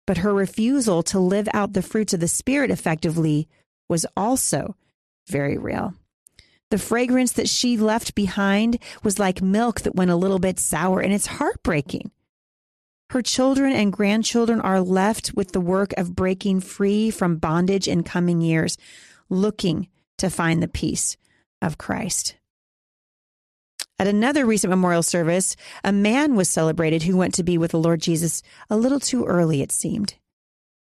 But 0.06 0.18
her 0.18 0.32
refusal 0.32 1.02
to 1.04 1.18
live 1.18 1.48
out 1.52 1.72
the 1.72 1.82
fruits 1.82 2.14
of 2.14 2.20
the 2.20 2.28
Spirit 2.28 2.70
effectively 2.70 3.48
was 3.88 4.06
also 4.16 4.76
very 5.28 5.58
real. 5.58 5.94
The 6.70 6.78
fragrance 6.78 7.32
that 7.32 7.48
she 7.48 7.76
left 7.76 8.14
behind 8.14 8.78
was 9.02 9.18
like 9.18 9.42
milk 9.42 9.80
that 9.80 9.96
went 9.96 10.10
a 10.10 10.16
little 10.16 10.38
bit 10.38 10.58
sour, 10.58 11.00
and 11.00 11.12
it's 11.12 11.26
heartbreaking. 11.26 12.12
Her 13.10 13.22
children 13.22 13.72
and 13.72 13.92
grandchildren 13.92 14.60
are 14.60 14.80
left 14.80 15.34
with 15.34 15.50
the 15.50 15.60
work 15.60 15.92
of 15.96 16.14
breaking 16.14 16.60
free 16.60 17.10
from 17.10 17.38
bondage 17.38 17.88
in 17.88 18.04
coming 18.04 18.40
years, 18.40 18.78
looking 19.28 19.88
to 20.18 20.30
find 20.30 20.62
the 20.62 20.68
peace 20.68 21.16
of 21.60 21.76
Christ. 21.76 22.36
At 23.98 24.06
another 24.06 24.46
recent 24.46 24.70
memorial 24.70 25.02
service, 25.02 25.56
a 25.82 25.92
man 25.92 26.36
was 26.36 26.48
celebrated 26.48 27.02
who 27.02 27.16
went 27.16 27.34
to 27.34 27.42
be 27.42 27.58
with 27.58 27.72
the 27.72 27.80
Lord 27.80 28.00
Jesus 28.00 28.42
a 28.70 28.76
little 28.76 29.00
too 29.00 29.26
early, 29.26 29.60
it 29.60 29.72
seemed. 29.72 30.14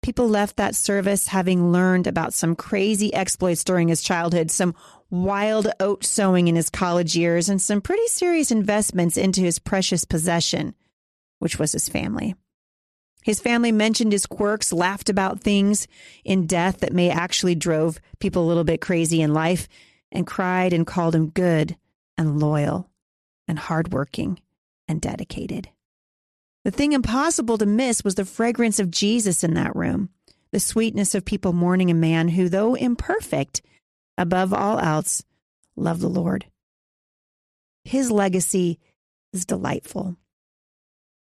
People 0.03 0.29
left 0.29 0.57
that 0.57 0.75
service 0.75 1.29
having 1.29 1.73
learned 1.73 2.07
about 2.07 2.33
some 2.33 2.57
crazy 2.57 3.13
exploits 3.13 3.65
during 3.65 3.89
his 3.89 4.03
childhood, 4.03 4.51
some 4.51 4.75
wild 5.11 5.69
oat 5.81 6.05
sowing 6.05 6.49
in 6.49 6.57
his 6.57 6.71
college 6.71 7.17
years, 7.17 7.49
and 7.49 7.61
some 7.61 7.81
pretty 7.81 8.07
serious 8.09 8.51
investments 8.51 9.17
into 9.17 9.41
his 9.41 9.59
precious 9.59 10.05
possession, 10.05 10.75
which 11.39 11.59
was 11.59 11.73
his 11.73 11.89
family. 11.89 12.35
His 13.23 13.41
family 13.41 13.73
mentioned 13.73 14.13
his 14.13 14.27
quirks, 14.27 14.73
laughed 14.73 15.09
about 15.09 15.41
things 15.41 15.89
in 16.25 16.47
death 16.47 16.79
that 16.81 16.93
may 16.93 17.11
actually 17.11 17.57
drove 17.57 18.01
people 18.21 18.45
a 18.45 18.47
little 18.47 18.65
bit 18.65 18.81
crazy 18.81 19.21
in 19.21 19.35
life, 19.35 19.69
and 20.13 20.27
cried 20.27 20.73
and 20.73 20.87
called 20.87 21.15
him 21.15 21.31
good 21.31 21.77
and 22.17 22.39
loyal 22.39 22.89
and 23.49 23.59
hardworking 23.59 24.41
and 24.89 25.01
dedicated. 25.01 25.69
The 26.65 26.71
thing 26.71 26.93
impossible 26.93 27.59
to 27.59 27.67
miss 27.67 28.03
was 28.03 28.15
the 28.15 28.25
fragrance 28.25 28.81
of 28.81 28.91
Jesus 28.91 29.45
in 29.45 29.55
that 29.55 29.77
room, 29.77 30.11
the 30.53 30.61
sweetness 30.61 31.15
of 31.15 31.25
people 31.25 31.53
mourning 31.53 31.91
a 31.91 31.95
man 31.95 32.29
who, 32.29 32.49
though 32.49 32.75
imperfect, 32.75 33.63
above 34.19 34.53
all 34.53 34.79
else, 34.79 35.23
love 35.77 36.01
the 36.01 36.09
Lord. 36.09 36.47
His 37.85 38.11
legacy 38.11 38.79
is 39.33 39.45
delightful 39.47 40.17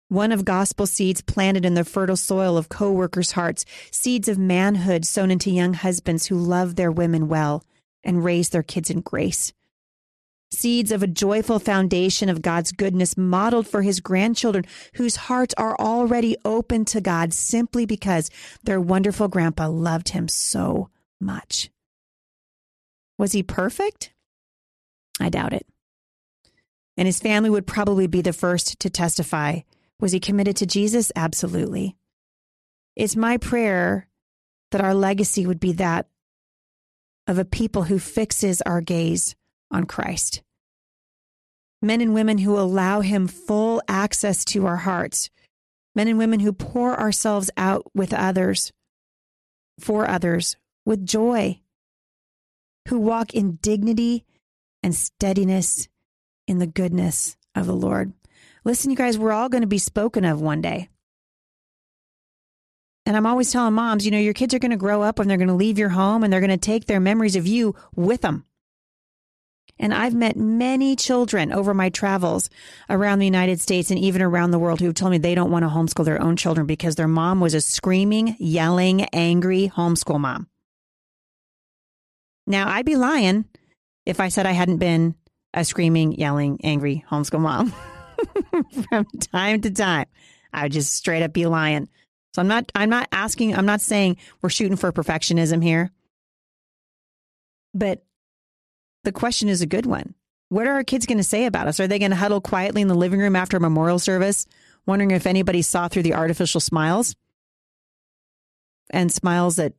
one 0.08 0.32
of 0.32 0.46
gospel 0.46 0.86
seeds 0.86 1.22
planted 1.22 1.66
in 1.66 1.74
the 1.74 1.84
fertile 1.84 2.16
soil 2.16 2.58
of 2.58 2.70
co-workers' 2.70 3.32
hearts, 3.32 3.66
seeds 3.90 4.28
of 4.28 4.38
manhood 4.38 5.06
sown 5.06 5.32
into 5.32 5.50
young 5.50 5.74
husbands 5.74 6.28
who 6.28 6.38
love 6.38 6.76
their 6.76 6.92
women 6.92 7.28
well 7.28 7.64
and 8.04 8.24
raise 8.24 8.50
their 8.50 8.64
kids 8.64 8.90
in 8.92 9.02
grace. 9.02 9.52
Seeds 10.52 10.92
of 10.92 11.02
a 11.02 11.08
joyful 11.08 11.58
foundation 11.58 12.30
of 12.30 12.44
God's 12.44 12.72
goodness 12.72 13.18
modeled 13.18 13.68
for 13.68 13.82
his 13.82 14.00
grandchildren 14.00 14.64
whose 14.94 15.16
hearts 15.16 15.56
are 15.58 15.76
already 15.80 16.38
open 16.46 16.86
to 16.86 17.02
God 17.02 17.34
simply 17.34 17.88
because 17.88 18.30
their 18.64 18.80
wonderful 18.80 19.28
grandpa 19.28 19.68
loved 19.68 20.10
him 20.10 20.28
so 20.28 20.90
much. 21.20 21.72
Was 23.18 23.32
he 23.32 23.44
perfect? 23.44 24.14
I 25.20 25.30
doubt 25.30 25.54
it. 25.54 25.66
And 26.98 27.06
his 27.08 27.20
family 27.20 27.50
would 27.50 27.68
probably 27.68 28.08
be 28.08 28.22
the 28.22 28.34
first 28.34 28.80
to 28.80 28.90
testify 28.90 29.62
was 30.00 30.12
he 30.12 30.20
committed 30.20 30.58
to 30.58 30.66
Jesus? 30.66 31.12
Absolutely. 31.16 31.96
It's 32.96 33.16
my 33.16 33.38
prayer 33.38 34.08
that 34.72 34.82
our 34.82 34.94
legacy 34.94 35.46
would 35.46 35.60
be 35.60 35.74
that 35.74 36.08
of 37.28 37.40
a 37.40 37.46
people 37.46 37.84
who 37.84 37.98
fixes 37.98 38.62
our 38.62 38.82
gaze 38.82 39.36
on 39.72 39.86
Christ. 39.86 40.42
Men 41.82 42.02
and 42.02 42.14
women 42.14 42.38
who 42.38 42.58
allow 42.58 43.02
him 43.02 43.28
full 43.28 43.82
access 43.88 44.44
to 44.46 44.66
our 44.66 44.78
hearts. 44.78 45.30
Men 45.96 46.08
and 46.08 46.18
women 46.18 46.40
who 46.40 46.52
pour 46.52 47.00
ourselves 47.00 47.50
out 47.56 47.86
with 47.94 48.14
others, 48.14 48.72
for 49.80 50.10
others, 50.10 50.58
with 50.86 51.06
joy. 51.06 51.62
Who 52.90 53.00
walk 53.00 53.34
in 53.34 53.58
dignity 53.62 54.26
and 54.84 54.94
steadiness 54.94 55.88
in 56.48 56.60
the 56.60 56.68
goodness 56.68 57.38
of 57.56 57.66
the 57.66 57.74
Lord. 57.74 58.14
Listen, 58.64 58.92
you 58.92 58.98
guys, 58.98 59.18
we're 59.18 59.32
all 59.32 59.50
going 59.50 59.62
to 59.62 59.68
be 59.68 59.78
spoken 59.78 60.26
of 60.26 60.42
one 60.42 60.62
day. 60.62 60.90
And 63.06 63.16
I'm 63.16 63.26
always 63.26 63.52
telling 63.52 63.74
moms, 63.74 64.06
you 64.06 64.12
know, 64.12 64.18
your 64.18 64.34
kids 64.34 64.54
are 64.54 64.60
going 64.60 64.72
to 64.72 64.78
grow 64.78 65.04
up 65.04 65.20
and 65.20 65.30
they're 65.30 65.38
going 65.38 65.48
to 65.48 65.54
leave 65.54 65.78
your 65.78 65.90
home 65.90 66.24
and 66.24 66.34
they're 66.34 66.40
going 66.40 66.50
to 66.50 66.58
take 66.58 66.86
their 66.86 67.00
memories 67.00 67.36
of 67.36 67.46
you 67.46 67.76
with 67.96 68.22
them. 68.22 68.46
And 69.78 69.94
I've 69.94 70.16
met 70.16 70.38
many 70.38 70.96
children 70.96 71.52
over 71.52 71.74
my 71.74 71.90
travels 71.90 72.50
around 72.90 73.20
the 73.20 73.26
United 73.26 73.60
States 73.60 73.92
and 73.92 74.00
even 74.00 74.22
around 74.22 74.52
the 74.52 74.60
world 74.60 74.80
who 74.80 74.86
have 74.86 74.96
told 74.96 75.12
me 75.12 75.18
they 75.18 75.36
don't 75.36 75.52
want 75.52 75.64
to 75.64 75.70
homeschool 75.70 76.06
their 76.06 76.22
own 76.22 76.36
children 76.36 76.66
because 76.66 76.96
their 76.96 77.08
mom 77.08 77.42
was 77.42 77.54
a 77.54 77.62
screaming, 77.62 78.36
yelling, 78.40 79.04
angry 79.06 79.72
homeschool 79.76 80.20
mom. 80.20 80.48
Now, 82.48 82.70
I'd 82.70 82.86
be 82.86 82.96
lying 82.96 83.46
if 84.06 84.20
I 84.20 84.30
said 84.30 84.46
I 84.46 84.52
hadn't 84.52 84.78
been 84.78 85.16
a 85.54 85.66
screaming, 85.66 86.14
yelling, 86.14 86.60
angry 86.64 87.04
homeschool 87.10 87.42
mom. 87.42 87.74
from 88.90 89.06
time 89.32 89.62
to 89.62 89.72
time. 89.72 90.06
I 90.54 90.64
would 90.64 90.72
just 90.72 90.94
straight 90.94 91.24
up 91.24 91.34
be 91.34 91.46
lying. 91.46 91.90
So 92.34 92.42
I'm 92.42 92.48
not 92.48 92.72
I'm 92.76 92.90
not 92.90 93.08
asking 93.12 93.56
I'm 93.56 93.66
not 93.66 93.82
saying 93.82 94.18
we're 94.42 94.50
shooting 94.50 94.78
for 94.78 94.92
perfectionism 94.92 95.64
here. 95.64 95.92
But 97.74 98.04
the 99.04 99.12
question 99.12 99.50
is 99.50 99.62
a 99.62 99.68
good 99.68 99.86
one. 99.86 100.16
What 100.50 100.68
are 100.68 100.74
our 100.74 100.84
kids 100.84 101.06
going 101.06 101.18
to 101.18 101.24
say 101.24 101.46
about 101.46 101.68
us? 101.68 101.80
Are 101.80 101.88
they 101.88 102.00
going 102.00 102.12
to 102.12 102.18
huddle 102.18 102.42
quietly 102.42 102.82
in 102.82 102.88
the 102.88 102.96
living 102.96 103.20
room 103.20 103.36
after 103.36 103.58
a 103.58 103.62
memorial 103.62 104.00
service, 104.00 104.46
wondering 104.86 105.12
if 105.12 105.26
anybody 105.26 105.62
saw 105.62 105.88
through 105.88 106.04
the 106.04 106.14
artificial 106.14 106.62
smiles? 106.62 107.16
And 108.92 109.12
smiles 109.12 109.56
that 109.56 109.74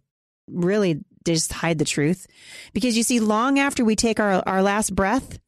really 0.49 1.05
just 1.35 1.53
hide 1.53 1.79
the 1.79 1.85
truth. 1.85 2.27
Because 2.73 2.97
you 2.97 3.03
see, 3.03 3.21
long 3.21 3.59
after 3.59 3.85
we 3.85 3.97
take 3.97 4.21
our, 4.21 4.43
our 4.47 4.63
last 4.63 4.95
breath, 4.95 5.39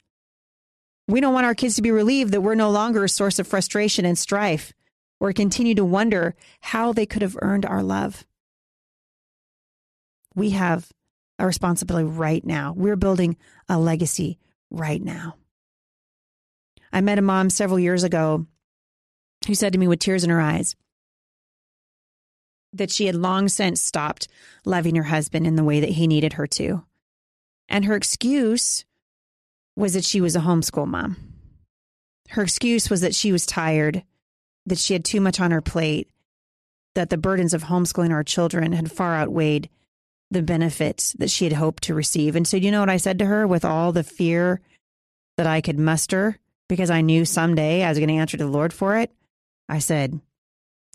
we 1.06 1.20
don't 1.20 1.32
want 1.32 1.47
our 1.47 1.54
kids 1.54 1.76
to 1.76 1.82
be 1.82 1.90
relieved 1.90 2.32
that 2.32 2.42
we're 2.42 2.54
no 2.54 2.70
longer 2.70 3.04
a 3.04 3.08
source 3.08 3.38
of 3.38 3.47
frustration 3.47 4.04
and 4.04 4.18
strife 4.18 4.73
or 5.20 5.32
continue 5.32 5.75
to 5.75 5.85
wonder 5.85 6.35
how 6.61 6.92
they 6.92 7.06
could 7.06 7.23
have 7.23 7.37
earned 7.40 7.66
our 7.66 7.82
love. 7.82 8.25
We 10.35 10.50
have 10.50 10.90
a 11.38 11.47
responsibility 11.47 12.08
right 12.08 12.44
now. 12.44 12.75
We're 12.76 12.97
building 12.97 13.37
a 13.68 13.78
legacy 13.78 14.38
right 14.70 15.02
now. 15.02 15.37
I 16.92 17.00
met 17.00 17.18
a 17.18 17.23
mom 17.23 17.50
several 17.50 17.78
years 17.78 18.04
ago 18.04 18.47
who 19.47 19.54
said 19.54 19.73
to 19.73 19.78
me 19.78 19.88
with 19.88 20.00
tears 20.00 20.25
in 20.25 20.30
her 20.30 20.40
eyes 20.40 20.76
that 22.72 22.90
she 22.90 23.06
had 23.06 23.14
long 23.14 23.48
since 23.48 23.80
stopped 23.80 24.28
loving 24.64 24.94
her 24.96 25.04
husband 25.04 25.46
in 25.46 25.56
the 25.56 25.64
way 25.64 25.80
that 25.80 25.90
he 25.90 26.06
needed 26.06 26.34
her 26.34 26.46
to. 26.46 26.84
And 27.68 27.84
her 27.84 27.96
excuse 27.96 28.84
was 29.76 29.94
that 29.94 30.04
she 30.04 30.20
was 30.20 30.37
a 30.37 30.40
homeschool 30.40 30.87
mom. 30.87 31.16
Her 32.30 32.42
excuse 32.42 32.90
was 32.90 33.00
that 33.00 33.14
she 33.14 33.32
was 33.32 33.46
tired, 33.46 34.02
that 34.66 34.78
she 34.78 34.92
had 34.92 35.04
too 35.04 35.20
much 35.20 35.40
on 35.40 35.50
her 35.50 35.60
plate, 35.60 36.10
that 36.94 37.10
the 37.10 37.16
burdens 37.16 37.54
of 37.54 37.64
homeschooling 37.64 38.10
our 38.10 38.25
children 38.25 38.72
had 38.72 38.90
far 38.90 39.16
outweighed 39.16 39.70
the 40.30 40.42
benefits 40.42 41.12
that 41.14 41.30
she 41.30 41.44
had 41.44 41.54
hoped 41.54 41.84
to 41.84 41.94
receive. 41.94 42.37
And 42.37 42.46
so, 42.46 42.56
you 42.56 42.70
know 42.70 42.80
what 42.80 42.90
I 42.90 42.98
said 42.98 43.18
to 43.20 43.26
her 43.26 43.46
with 43.46 43.64
all 43.64 43.92
the 43.92 44.04
fear 44.04 44.60
that 45.37 45.46
I 45.46 45.60
could 45.60 45.78
muster 45.78 46.38
because 46.68 46.90
I 46.90 47.00
knew 47.00 47.25
someday 47.25 47.82
I 47.82 47.88
was 47.88 47.98
going 47.98 48.08
to 48.08 48.16
answer 48.16 48.37
to 48.37 48.44
the 48.44 48.50
Lord 48.50 48.72
for 48.72 48.98
it? 48.98 49.10
I 49.68 49.78
said, 49.78 50.20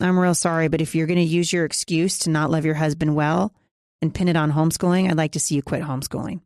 I'm 0.00 0.18
real 0.18 0.34
sorry, 0.34 0.68
but 0.68 0.80
if 0.80 0.94
you're 0.94 1.06
going 1.06 1.18
to 1.18 1.22
use 1.22 1.52
your 1.52 1.64
excuse 1.64 2.18
to 2.20 2.30
not 2.30 2.50
love 2.50 2.64
your 2.64 2.74
husband 2.74 3.14
well 3.14 3.54
and 4.02 4.14
pin 4.14 4.28
it 4.28 4.36
on 4.36 4.52
homeschooling, 4.52 5.08
I'd 5.08 5.16
like 5.16 5.32
to 5.32 5.40
see 5.40 5.54
you 5.54 5.62
quit 5.62 5.82
homeschooling 5.82 6.40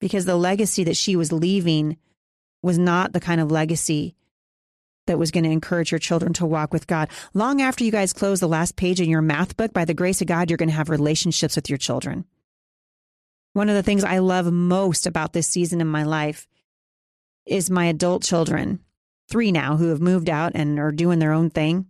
because 0.00 0.26
the 0.26 0.36
legacy 0.36 0.84
that 0.84 0.96
she 0.96 1.16
was 1.16 1.32
leaving 1.32 1.96
was 2.62 2.78
not 2.78 3.12
the 3.12 3.20
kind 3.20 3.40
of 3.40 3.50
legacy 3.50 4.14
that 5.06 5.18
was 5.18 5.30
going 5.30 5.44
to 5.44 5.50
encourage 5.50 5.92
your 5.92 5.98
children 5.98 6.32
to 6.34 6.46
walk 6.46 6.72
with 6.72 6.86
God. 6.86 7.08
Long 7.34 7.60
after 7.60 7.84
you 7.84 7.90
guys 7.90 8.12
close 8.12 8.40
the 8.40 8.46
last 8.46 8.76
page 8.76 9.00
in 9.00 9.08
your 9.08 9.22
math 9.22 9.56
book, 9.56 9.72
by 9.72 9.84
the 9.84 9.94
grace 9.94 10.20
of 10.20 10.26
God, 10.26 10.50
you're 10.50 10.56
going 10.56 10.68
to 10.68 10.74
have 10.74 10.90
relationships 10.90 11.56
with 11.56 11.68
your 11.68 11.78
children. 11.78 12.24
One 13.54 13.68
of 13.68 13.74
the 13.76 13.82
things 13.82 14.04
I 14.04 14.18
love 14.18 14.52
most 14.52 15.06
about 15.06 15.32
this 15.32 15.46
season 15.46 15.80
in 15.80 15.86
my 15.86 16.02
life 16.02 16.48
is 17.46 17.70
my 17.70 17.86
adult 17.86 18.22
children, 18.22 18.80
three 19.30 19.52
now, 19.52 19.76
who 19.76 19.88
have 19.88 20.00
moved 20.00 20.28
out 20.28 20.52
and 20.54 20.78
are 20.78 20.92
doing 20.92 21.18
their 21.18 21.32
own 21.32 21.50
thing. 21.50 21.86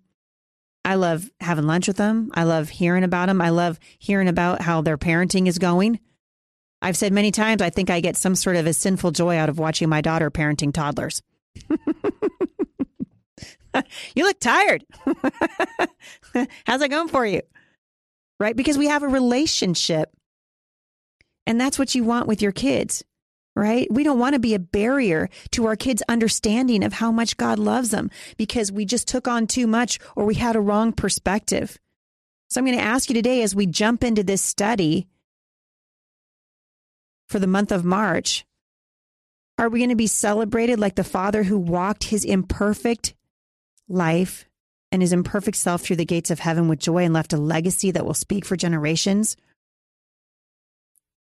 I 0.84 0.96
love 0.96 1.30
having 1.40 1.66
lunch 1.66 1.88
with 1.88 1.96
them. 1.96 2.30
I 2.34 2.44
love 2.44 2.68
hearing 2.68 3.04
about 3.04 3.26
them. 3.26 3.40
I 3.40 3.48
love 3.48 3.80
hearing 3.98 4.28
about 4.28 4.60
how 4.60 4.82
their 4.82 4.98
parenting 4.98 5.46
is 5.48 5.58
going. 5.58 5.98
I've 6.82 6.96
said 6.96 7.12
many 7.12 7.30
times, 7.30 7.62
I 7.62 7.70
think 7.70 7.88
I 7.88 8.00
get 8.00 8.16
some 8.16 8.34
sort 8.34 8.56
of 8.56 8.66
a 8.66 8.74
sinful 8.74 9.12
joy 9.12 9.38
out 9.38 9.48
of 9.48 9.58
watching 9.58 9.88
my 9.88 10.02
daughter 10.02 10.30
parenting 10.30 10.72
toddlers. 10.72 11.22
you 14.14 14.24
look 14.24 14.38
tired. 14.38 14.84
How's 16.66 16.82
it 16.82 16.90
going 16.90 17.08
for 17.08 17.24
you? 17.24 17.40
Right? 18.38 18.54
Because 18.54 18.76
we 18.76 18.88
have 18.88 19.02
a 19.02 19.08
relationship. 19.08 20.10
And 21.46 21.58
that's 21.58 21.78
what 21.78 21.94
you 21.94 22.04
want 22.04 22.26
with 22.26 22.42
your 22.42 22.52
kids, 22.52 23.02
right? 23.56 23.86
We 23.90 24.02
don't 24.02 24.18
want 24.18 24.34
to 24.34 24.40
be 24.40 24.54
a 24.54 24.58
barrier 24.58 25.28
to 25.52 25.66
our 25.66 25.76
kids' 25.76 26.02
understanding 26.08 26.82
of 26.82 26.94
how 26.94 27.12
much 27.12 27.36
God 27.36 27.58
loves 27.58 27.90
them 27.90 28.10
because 28.36 28.72
we 28.72 28.84
just 28.84 29.06
took 29.06 29.28
on 29.28 29.46
too 29.46 29.66
much 29.66 29.98
or 30.16 30.24
we 30.24 30.34
had 30.34 30.56
a 30.56 30.60
wrong 30.60 30.92
perspective. 30.92 31.78
So 32.50 32.60
I'm 32.60 32.66
going 32.66 32.78
to 32.78 32.84
ask 32.84 33.08
you 33.08 33.14
today 33.14 33.42
as 33.42 33.54
we 33.54 33.66
jump 33.66 34.04
into 34.04 34.22
this 34.22 34.42
study 34.42 35.08
for 37.28 37.38
the 37.38 37.46
month 37.46 37.72
of 37.72 37.84
March, 37.84 38.44
are 39.56 39.68
we 39.68 39.78
going 39.78 39.90
to 39.90 39.96
be 39.96 40.06
celebrated 40.06 40.78
like 40.78 40.96
the 40.96 41.04
Father 41.04 41.44
who 41.44 41.58
walked 41.58 42.04
his 42.04 42.24
imperfect 42.24 43.14
life 43.88 44.46
and 44.90 45.00
his 45.00 45.12
imperfect 45.12 45.56
self 45.56 45.82
through 45.82 45.96
the 45.96 46.04
gates 46.04 46.30
of 46.30 46.40
heaven 46.40 46.68
with 46.68 46.80
joy 46.80 47.04
and 47.04 47.14
left 47.14 47.32
a 47.32 47.36
legacy 47.36 47.90
that 47.92 48.04
will 48.04 48.14
speak 48.14 48.44
for 48.44 48.56
generations? 48.56 49.36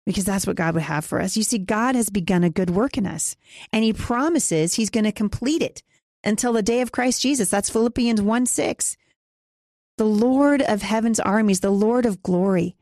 Because 0.04 0.24
that's 0.24 0.46
what 0.46 0.56
God 0.56 0.74
would 0.74 0.82
have 0.82 1.04
for 1.04 1.20
us. 1.20 1.36
You 1.36 1.44
see, 1.44 1.58
God 1.58 1.94
has 1.94 2.10
begun 2.10 2.42
a 2.42 2.50
good 2.50 2.70
work 2.70 2.98
in 2.98 3.06
us, 3.06 3.36
and 3.72 3.84
he 3.84 3.92
promises 3.92 4.74
he's 4.74 4.90
going 4.90 5.04
to 5.04 5.12
complete 5.12 5.62
it 5.62 5.82
until 6.24 6.52
the 6.52 6.62
day 6.62 6.80
of 6.80 6.92
Christ 6.92 7.22
Jesus. 7.22 7.50
That's 7.50 7.70
Philippians 7.70 8.20
1 8.20 8.46
6. 8.46 8.96
The 9.98 10.04
Lord 10.04 10.62
of 10.62 10.82
heaven's 10.82 11.20
armies, 11.20 11.60
the 11.60 11.70
Lord 11.70 12.04
of 12.04 12.22
glory, 12.22 12.74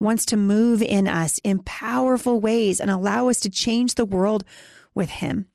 wants 0.00 0.24
to 0.26 0.36
move 0.36 0.80
in 0.80 1.06
us 1.06 1.38
in 1.44 1.58
powerful 1.58 2.40
ways 2.40 2.80
and 2.80 2.90
allow 2.90 3.28
us 3.28 3.40
to 3.40 3.50
change 3.50 3.94
the 3.94 4.04
world 4.04 4.44
with 4.94 5.10
Him. 5.10 5.46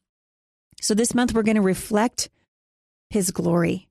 So 0.82 0.94
this 0.94 1.16
month, 1.16 1.34
we're 1.34 1.44
going 1.44 1.56
to 1.56 1.62
reflect 1.62 2.30
His 3.10 3.32
glory 3.32 3.88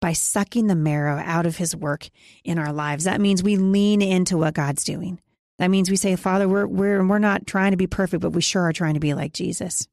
by 0.00 0.12
sucking 0.12 0.66
the 0.66 0.74
marrow 0.74 1.20
out 1.24 1.46
of 1.46 1.56
his 1.56 1.74
work 1.74 2.08
in 2.44 2.58
our 2.58 2.72
lives. 2.72 3.04
That 3.04 3.20
means 3.20 3.42
we 3.42 3.56
lean 3.56 4.02
into 4.02 4.36
what 4.36 4.54
God's 4.54 4.84
doing. 4.84 5.20
That 5.58 5.70
means 5.70 5.90
we 5.90 5.96
say, 5.96 6.16
Father, 6.16 6.48
we're, 6.48 6.66
we're, 6.66 7.04
we're 7.04 7.18
not 7.18 7.46
trying 7.46 7.70
to 7.70 7.76
be 7.76 7.86
perfect, 7.86 8.22
but 8.22 8.30
we 8.30 8.42
sure 8.42 8.62
are 8.62 8.72
trying 8.72 8.94
to 8.94 9.00
be 9.00 9.14
like 9.14 9.32
Jesus. 9.32 9.88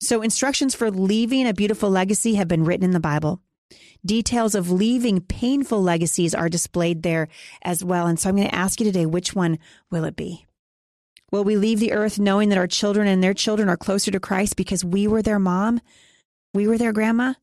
So, 0.00 0.20
instructions 0.20 0.74
for 0.74 0.90
leaving 0.90 1.46
a 1.46 1.54
beautiful 1.54 1.88
legacy 1.88 2.34
have 2.34 2.48
been 2.48 2.64
written 2.64 2.84
in 2.84 2.90
the 2.90 3.00
Bible. 3.00 3.40
Details 4.04 4.54
of 4.54 4.70
leaving 4.70 5.20
painful 5.20 5.82
legacies 5.82 6.34
are 6.34 6.50
displayed 6.50 7.02
there 7.02 7.28
as 7.62 7.82
well. 7.82 8.06
And 8.06 8.20
so, 8.20 8.28
I'm 8.28 8.36
going 8.36 8.48
to 8.48 8.54
ask 8.54 8.80
you 8.80 8.84
today 8.84 9.06
which 9.06 9.34
one 9.34 9.58
will 9.90 10.04
it 10.04 10.16
be? 10.16 10.44
Will 11.30 11.44
we 11.44 11.56
leave 11.56 11.80
the 11.80 11.92
earth 11.92 12.18
knowing 12.18 12.50
that 12.50 12.58
our 12.58 12.66
children 12.66 13.08
and 13.08 13.22
their 13.22 13.34
children 13.34 13.68
are 13.68 13.76
closer 13.76 14.10
to 14.10 14.20
Christ 14.20 14.56
because 14.56 14.84
we 14.84 15.06
were 15.06 15.22
their 15.22 15.38
mom? 15.38 15.80
We 16.52 16.68
were 16.68 16.78
their 16.78 16.92
grandma? 16.92 17.34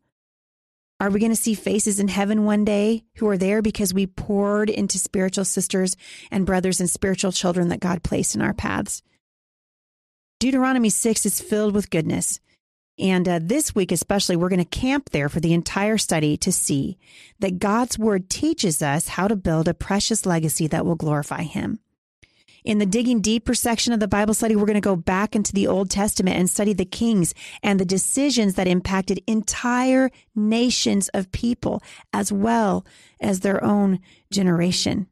Are 1.02 1.10
we 1.10 1.20
going 1.20 1.32
to 1.32 1.36
see 1.36 1.56
faces 1.56 2.00
in 2.00 2.10
heaven 2.10 2.46
one 2.46 2.64
day 2.64 3.04
who 3.16 3.28
are 3.28 3.38
there 3.38 3.64
because 3.64 3.92
we 3.92 4.06
poured 4.06 4.70
into 4.70 5.00
spiritual 5.00 5.46
sisters 5.46 5.98
and 6.30 6.46
brothers 6.46 6.80
and 6.80 6.88
spiritual 6.88 7.32
children 7.32 7.70
that 7.70 7.80
God 7.80 8.04
placed 8.04 8.36
in 8.36 8.42
our 8.44 8.54
paths? 8.54 9.02
Deuteronomy 10.40 10.90
6 10.90 11.26
is 11.26 11.42
filled 11.42 11.74
with 11.74 11.90
goodness. 11.90 12.40
And 13.00 13.28
uh, 13.28 13.40
this 13.42 13.74
week, 13.74 13.92
especially, 13.92 14.36
we're 14.36 14.50
going 14.50 14.64
to 14.64 14.80
camp 14.80 15.10
there 15.10 15.28
for 15.28 15.40
the 15.40 15.56
entire 15.56 15.98
study 15.98 16.38
to 16.38 16.52
see 16.52 17.00
that 17.40 17.58
God's 17.58 17.98
word 17.98 18.30
teaches 18.30 18.84
us 18.84 19.08
how 19.08 19.28
to 19.28 19.36
build 19.36 19.68
a 19.68 19.74
precious 19.74 20.28
legacy 20.28 20.68
that 20.68 20.86
will 20.86 20.94
glorify 20.94 21.42
Him. 21.42 21.80
In 22.64 22.78
the 22.78 22.86
digging 22.86 23.22
deeper 23.22 23.54
section 23.56 23.92
of 23.92 24.00
the 24.00 24.08
Bible 24.08 24.34
study, 24.34 24.56
we're 24.56 24.66
going 24.66 24.76
to 24.76 24.82
go 24.82 24.96
back 24.96 25.36
into 25.36 25.54
the 25.54 25.68
Old 25.68 25.90
Testament 25.90 26.38
and 26.38 26.50
study 26.50 26.74
the 26.74 26.86
kings 26.86 27.34
and 27.64 27.80
the 27.80 27.86
decisions 27.86 28.56
that 28.56 28.68
impacted 28.68 29.24
entire 29.26 30.12
nations 30.36 31.10
of 31.10 31.32
people 31.32 31.82
as 32.14 32.32
well 32.32 32.86
as 33.20 33.40
their 33.40 33.64
own 33.64 34.00
generation. 34.32 35.08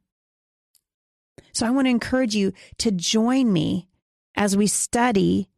So 1.54 1.66
I 1.66 1.72
want 1.72 1.88
to 1.88 1.92
encourage 1.92 2.36
you 2.36 2.54
to 2.78 2.92
join 2.92 3.52
me 3.52 3.88
as 4.36 4.56
we 4.56 4.68
study 4.68 5.50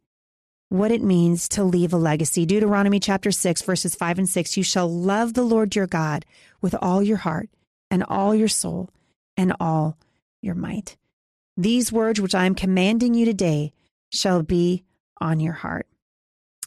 what 0.70 0.90
it 0.90 1.02
means 1.02 1.48
to 1.50 1.62
leave 1.62 1.92
a 1.92 1.98
legacy. 1.98 2.46
Deuteronomy 2.46 2.98
chapter 2.98 3.30
6, 3.30 3.60
verses 3.60 3.94
5 3.94 4.18
and 4.18 4.28
6 4.28 4.56
You 4.56 4.62
shall 4.62 4.90
love 4.90 5.34
the 5.34 5.42
Lord 5.42 5.76
your 5.76 5.86
God 5.86 6.24
with 6.62 6.74
all 6.80 7.02
your 7.02 7.18
heart 7.18 7.50
and 7.90 8.02
all 8.02 8.34
your 8.34 8.48
soul 8.48 8.88
and 9.36 9.54
all 9.60 9.98
your 10.40 10.54
might. 10.54 10.96
These 11.56 11.92
words 11.92 12.20
which 12.20 12.34
I 12.34 12.46
am 12.46 12.54
commanding 12.54 13.12
you 13.12 13.26
today 13.26 13.72
shall 14.10 14.42
be 14.42 14.84
on 15.20 15.38
your 15.38 15.52
heart. 15.52 15.86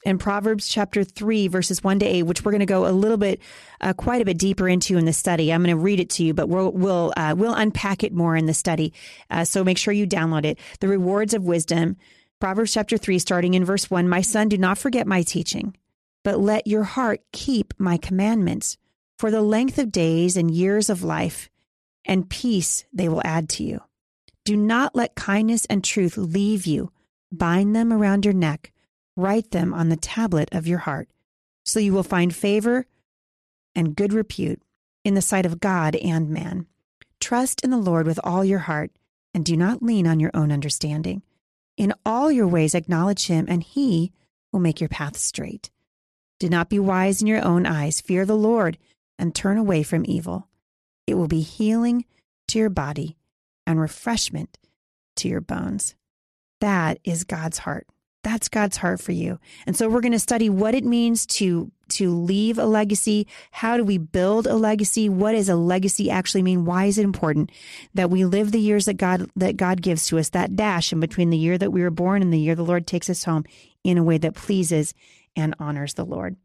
In 0.04 0.20
Proverbs 0.20 0.70
chapter 0.70 1.04
3, 1.04 1.48
verses 1.48 1.84
1 1.84 2.00
to 2.00 2.06
8, 2.06 2.24
which 2.24 2.46
we're 2.46 2.52
going 2.52 2.60
to 2.60 2.68
go 2.68 2.86
a 2.86 2.94
little 2.94 3.18
bit, 3.18 3.42
uh, 3.82 3.94
quite 3.94 4.22
a 4.22 4.26
bit 4.26 4.38
deeper 4.38 4.70
into 4.70 4.98
in 4.98 5.06
the 5.06 5.14
study. 5.14 5.52
I'm 5.52 5.64
going 5.64 5.76
to 5.76 5.82
read 5.82 6.00
it 6.00 6.12
to 6.12 6.24
you, 6.24 6.36
but 6.36 6.48
we'll, 6.48 6.72
we'll, 6.72 7.12
uh, 7.18 7.34
we'll 7.36 7.56
unpack 7.56 8.04
it 8.04 8.14
more 8.14 8.36
in 8.36 8.46
the 8.46 8.54
study. 8.54 8.94
Uh, 9.32 9.44
so 9.44 9.64
make 9.64 9.80
sure 9.80 9.92
you 9.92 10.06
download 10.06 10.46
it. 10.46 10.60
The 10.80 10.88
rewards 10.88 11.34
of 11.34 11.44
wisdom. 11.44 11.98
Proverbs 12.40 12.72
chapter 12.72 12.98
3, 12.98 13.18
starting 13.18 13.56
in 13.56 13.66
verse 13.66 13.90
1 13.90 14.08
My 14.08 14.22
son, 14.22 14.50
do 14.50 14.58
not 14.60 14.78
forget 14.78 15.08
my 15.08 15.24
teaching, 15.24 15.76
but 16.24 16.40
let 16.40 16.68
your 16.68 16.84
heart 16.84 17.22
keep 17.32 17.74
my 17.80 17.98
commandments. 17.98 18.78
For 19.18 19.32
the 19.32 19.42
length 19.42 19.80
of 19.80 19.92
days 19.92 20.38
and 20.38 20.52
years 20.52 20.92
of 20.92 21.02
life 21.02 21.50
and 22.06 22.30
peace 22.30 22.86
they 22.94 23.10
will 23.10 23.22
add 23.26 23.50
to 23.50 23.64
you. 23.64 23.82
Do 24.46 24.56
not 24.56 24.96
let 24.96 25.16
kindness 25.16 25.66
and 25.66 25.84
truth 25.84 26.18
leave 26.18 26.68
you. 26.68 26.92
Bind 27.32 27.76
them 27.76 27.92
around 27.92 28.26
your 28.26 28.34
neck. 28.34 28.72
Write 29.18 29.50
them 29.50 29.74
on 29.74 29.90
the 29.90 29.98
tablet 29.98 30.50
of 30.52 30.68
your 30.68 30.78
heart, 30.78 31.10
so 31.66 31.80
you 31.80 31.94
will 31.94 32.04
find 32.04 32.34
favor 32.34 32.86
and 33.74 33.96
good 33.96 34.14
repute 34.14 34.62
in 35.04 35.16
the 35.16 35.22
sight 35.22 35.48
of 35.48 35.60
God 35.60 35.96
and 35.96 36.30
man. 36.30 36.68
Trust 37.20 37.64
in 37.64 37.72
the 37.72 37.78
Lord 37.78 38.06
with 38.06 38.20
all 38.24 38.46
your 38.46 38.60
heart, 38.60 38.92
and 39.34 39.44
do 39.44 39.58
not 39.58 39.82
lean 39.82 40.06
on 40.06 40.20
your 40.20 40.32
own 40.36 40.52
understanding. 40.52 41.24
In 41.76 41.94
all 42.06 42.32
your 42.32 42.48
ways, 42.48 42.76
acknowledge 42.76 43.26
him, 43.26 43.46
and 43.50 43.64
he 43.64 44.12
will 44.52 44.60
make 44.60 44.80
your 44.80 44.90
path 44.90 45.18
straight. 45.18 45.72
Do 46.40 46.50
not 46.50 46.70
be 46.70 46.78
wise 46.78 47.20
in 47.20 47.28
your 47.28 47.44
own 47.44 47.66
eyes. 47.66 48.00
Fear 48.00 48.28
the 48.28 48.38
Lord 48.38 48.78
and 49.18 49.34
turn 49.34 49.58
away 49.58 49.82
from 49.82 50.06
evil. 50.06 50.50
It 51.08 51.16
will 51.16 51.28
be 51.28 51.42
healing 51.42 52.06
to 52.50 52.60
your 52.60 52.70
body 52.70 53.18
and 53.66 53.80
refreshment 53.80 54.58
to 55.18 55.28
your 55.28 55.42
bones. 55.42 55.96
That 56.62 57.00
is 57.04 57.24
God's 57.24 57.60
heart. 57.60 57.88
That's 58.24 58.50
God's 58.50 58.78
heart 58.78 59.00
for 59.00 59.12
you. 59.12 59.40
And 59.68 59.78
so 59.78 59.88
we're 59.88 60.02
going 60.02 60.12
to 60.12 60.20
study 60.20 60.50
what 60.50 60.74
it 60.74 60.84
means 60.84 61.26
to 61.28 61.72
to 61.90 62.10
leave 62.10 62.58
a 62.58 62.66
legacy. 62.66 63.28
How 63.52 63.78
do 63.78 63.84
we 63.84 64.00
build 64.00 64.48
a 64.48 64.56
legacy? 64.56 65.08
What 65.08 65.34
does 65.34 65.50
a 65.50 65.56
legacy 65.56 66.10
actually 66.10 66.42
mean? 66.42 66.66
Why 66.66 66.86
is 66.86 66.98
it 66.98 67.04
important 67.04 67.52
that 67.94 68.10
we 68.10 68.26
live 68.26 68.52
the 68.52 68.60
years 68.60 68.86
that 68.86 68.96
God 68.96 69.30
that 69.36 69.58
God 69.58 69.84
gives 69.84 70.08
to 70.08 70.18
us, 70.18 70.30
that 70.30 70.56
dash 70.56 70.92
in 70.92 71.00
between 71.00 71.30
the 71.30 71.38
year 71.38 71.60
that 71.60 71.72
we 71.72 71.84
were 71.84 71.92
born 71.92 72.24
and 72.24 72.34
the 72.34 72.40
year 72.40 72.56
the 72.56 72.66
Lord 72.66 72.88
takes 72.88 73.12
us 73.12 73.26
home 73.26 73.46
in 73.84 74.00
a 74.00 74.04
way 74.04 74.18
that 74.18 74.34
pleases 74.34 74.96
and 75.36 75.54
honors 75.60 75.94
the 75.94 76.06
Lord. 76.06 76.36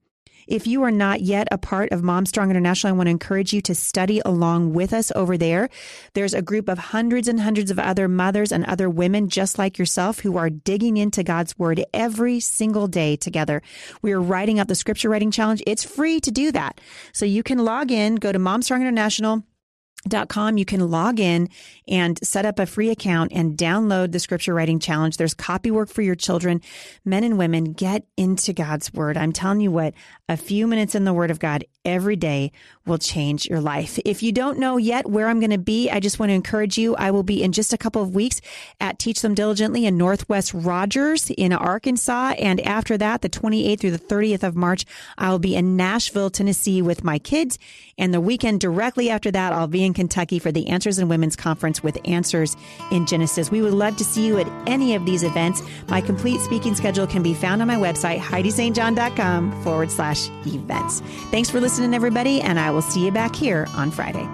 If 0.51 0.67
you 0.67 0.83
are 0.83 0.91
not 0.91 1.21
yet 1.21 1.47
a 1.53 1.59
part 1.59 1.93
of 1.93 2.03
Mom 2.03 2.27
Strong 2.27 2.51
International, 2.51 2.93
I 2.93 2.97
want 2.97 3.07
to 3.07 3.13
encourage 3.13 3.53
you 3.53 3.61
to 3.63 3.75
study 3.75 4.21
along 4.25 4.73
with 4.73 4.93
us 4.93 5.13
over 5.15 5.39
there. 5.39 5.69
There's 6.15 6.35
a 6.35 6.43
group 6.43 6.69
of 6.69 6.77
hundreds 6.77 7.29
and 7.29 7.41
hundreds 7.41 7.71
of 7.71 7.79
other 7.79 8.09
mothers 8.09 8.51
and 8.51 8.65
other 8.65 8.91
women 8.91 9.29
just 9.29 9.59
like 9.59 9.79
yourself 9.79 10.19
who 10.19 10.37
are 10.37 10.51
digging 10.51 10.97
into 10.97 11.23
God's 11.23 11.57
word 11.57 11.85
every 11.95 12.41
single 12.41 12.89
day 12.89 13.15
together. 13.15 13.63
We 14.03 14.11
are 14.11 14.21
writing 14.21 14.59
out 14.59 14.67
the 14.67 14.75
scripture 14.75 15.09
writing 15.09 15.31
challenge. 15.31 15.63
It's 15.69 15.85
free 15.85 16.19
to 16.19 16.33
do 16.33 16.51
that. 16.51 16.81
So 17.13 17.25
you 17.25 17.45
can 17.45 17.65
log 17.65 17.93
in, 17.93 18.17
go 18.17 18.33
to 18.33 18.39
Mom 18.41 18.63
Strong 18.63 18.81
International 18.81 19.45
dot 20.09 20.29
com 20.29 20.57
you 20.57 20.65
can 20.65 20.91
log 20.91 21.21
in 21.21 21.49
and 21.87 22.19
set 22.23 22.47
up 22.47 22.59
a 22.59 22.67
free 22.67 22.91
account 22.91 23.33
and 23.35 23.57
download 23.57 24.13
the 24.13 24.19
scripture 24.19 24.55
writing 24.55 24.79
challenge. 24.79 25.17
There's 25.17 25.35
copy 25.35 25.71
work 25.71 25.91
for 25.91 26.03
your 26.03 26.15
children 26.15 26.63
men 27.05 27.23
and 27.25 27.37
women. 27.37 27.73
Get 27.73 28.05
into 28.17 28.53
god's 28.53 28.93
word. 28.95 29.17
I'm 29.17 29.33
telling 29.33 29.61
you 29.61 29.71
what 29.71 29.95
a 30.29 30.37
few 30.37 30.67
minutes 30.67 30.95
in 30.95 31.05
the 31.05 31.13
word 31.13 31.31
of 31.31 31.39
god 31.39 31.65
every 31.85 32.17
day 32.17 32.53
will 32.87 32.99
change 32.99 33.47
your 33.47 33.61
life. 33.61 33.99
If 34.05 34.23
you 34.23 34.33
don't 34.33 34.59
know 34.59 34.79
yet 34.79 35.09
where 35.09 35.29
i'm 35.29 35.41
going 35.41 35.51
to 35.51 35.59
be 35.59 35.91
i 35.91 36.01
just 36.01 36.19
want 36.19 36.31
to 36.31 36.35
encourage 36.35 36.79
you. 36.79 36.97
I 36.97 37.11
will 37.11 37.23
be 37.23 37.43
in 37.43 37.53
just 37.53 37.73
a 37.73 37.79
couple 37.79 38.03
of 38.03 38.15
weeks 38.15 38.41
at 38.81 38.99
teach 38.99 39.21
them 39.21 39.35
diligently 39.35 39.85
in 39.85 39.99
northwest 39.99 40.55
rogers 40.55 41.31
in 41.31 41.53
arkansas. 41.53 42.35
And 42.39 42.61
after 42.61 42.97
that 42.99 43.21
the 43.21 43.29
28th 43.29 43.81
through 43.81 43.91
the 43.91 43.99
30th 43.99 44.43
of 44.43 44.57
march 44.57 44.87
i'll 45.19 45.39
be 45.39 45.55
in 45.55 45.77
nashville 45.77 46.31
tennessee 46.31 46.81
with 46.81 47.05
my 47.05 47.19
kids. 47.19 47.59
And 47.99 48.15
the 48.15 48.21
weekend 48.21 48.61
directly 48.61 49.11
after 49.11 49.31
that 49.31 49.53
i'll 49.53 49.67
be 49.67 49.85
in 49.85 49.89
Kentucky 49.94 50.38
for 50.38 50.53
the 50.53 50.68
Answers 50.68 50.98
in 50.98 51.09
Women's 51.09 51.37
Conference 51.37 51.83
with 51.83 51.98
Answers 52.05 52.57
in 52.90 53.07
Genesis. 53.07 53.50
We 53.50 53.62
would 53.62 53.74
love 53.74 53.96
to 53.96 54.05
see 54.05 54.26
you 54.26 54.38
at 54.38 54.48
any 54.66 54.94
of 54.94 55.05
these 55.05 55.22
events. 55.22 55.62
My 55.88 56.00
complete 56.00 56.40
speaking 56.40 56.74
schedule 56.74 57.07
can 57.07 57.22
be 57.22 57.35
found 57.35 57.62
on 57.62 57.68
my 57.68 57.76
website, 57.76 58.18
HeidiSt.John.com 58.18 59.62
forward 59.62 59.90
slash 59.90 60.29
events. 60.46 61.00
Thanks 61.31 61.50
for 61.50 61.61
listening, 61.61 61.94
everybody, 61.94 62.40
and 62.40 62.59
I 62.59 62.70
will 62.70 62.83
see 62.83 63.05
you 63.05 63.12
back 63.12 63.35
here 63.35 63.66
on 63.74 63.90
Friday. 63.90 64.29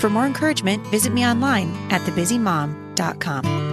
For 0.00 0.08
more 0.08 0.24
encouragement, 0.24 0.86
visit 0.86 1.12
me 1.12 1.26
online 1.26 1.68
at 1.90 2.00
thebusymom.com. 2.02 3.69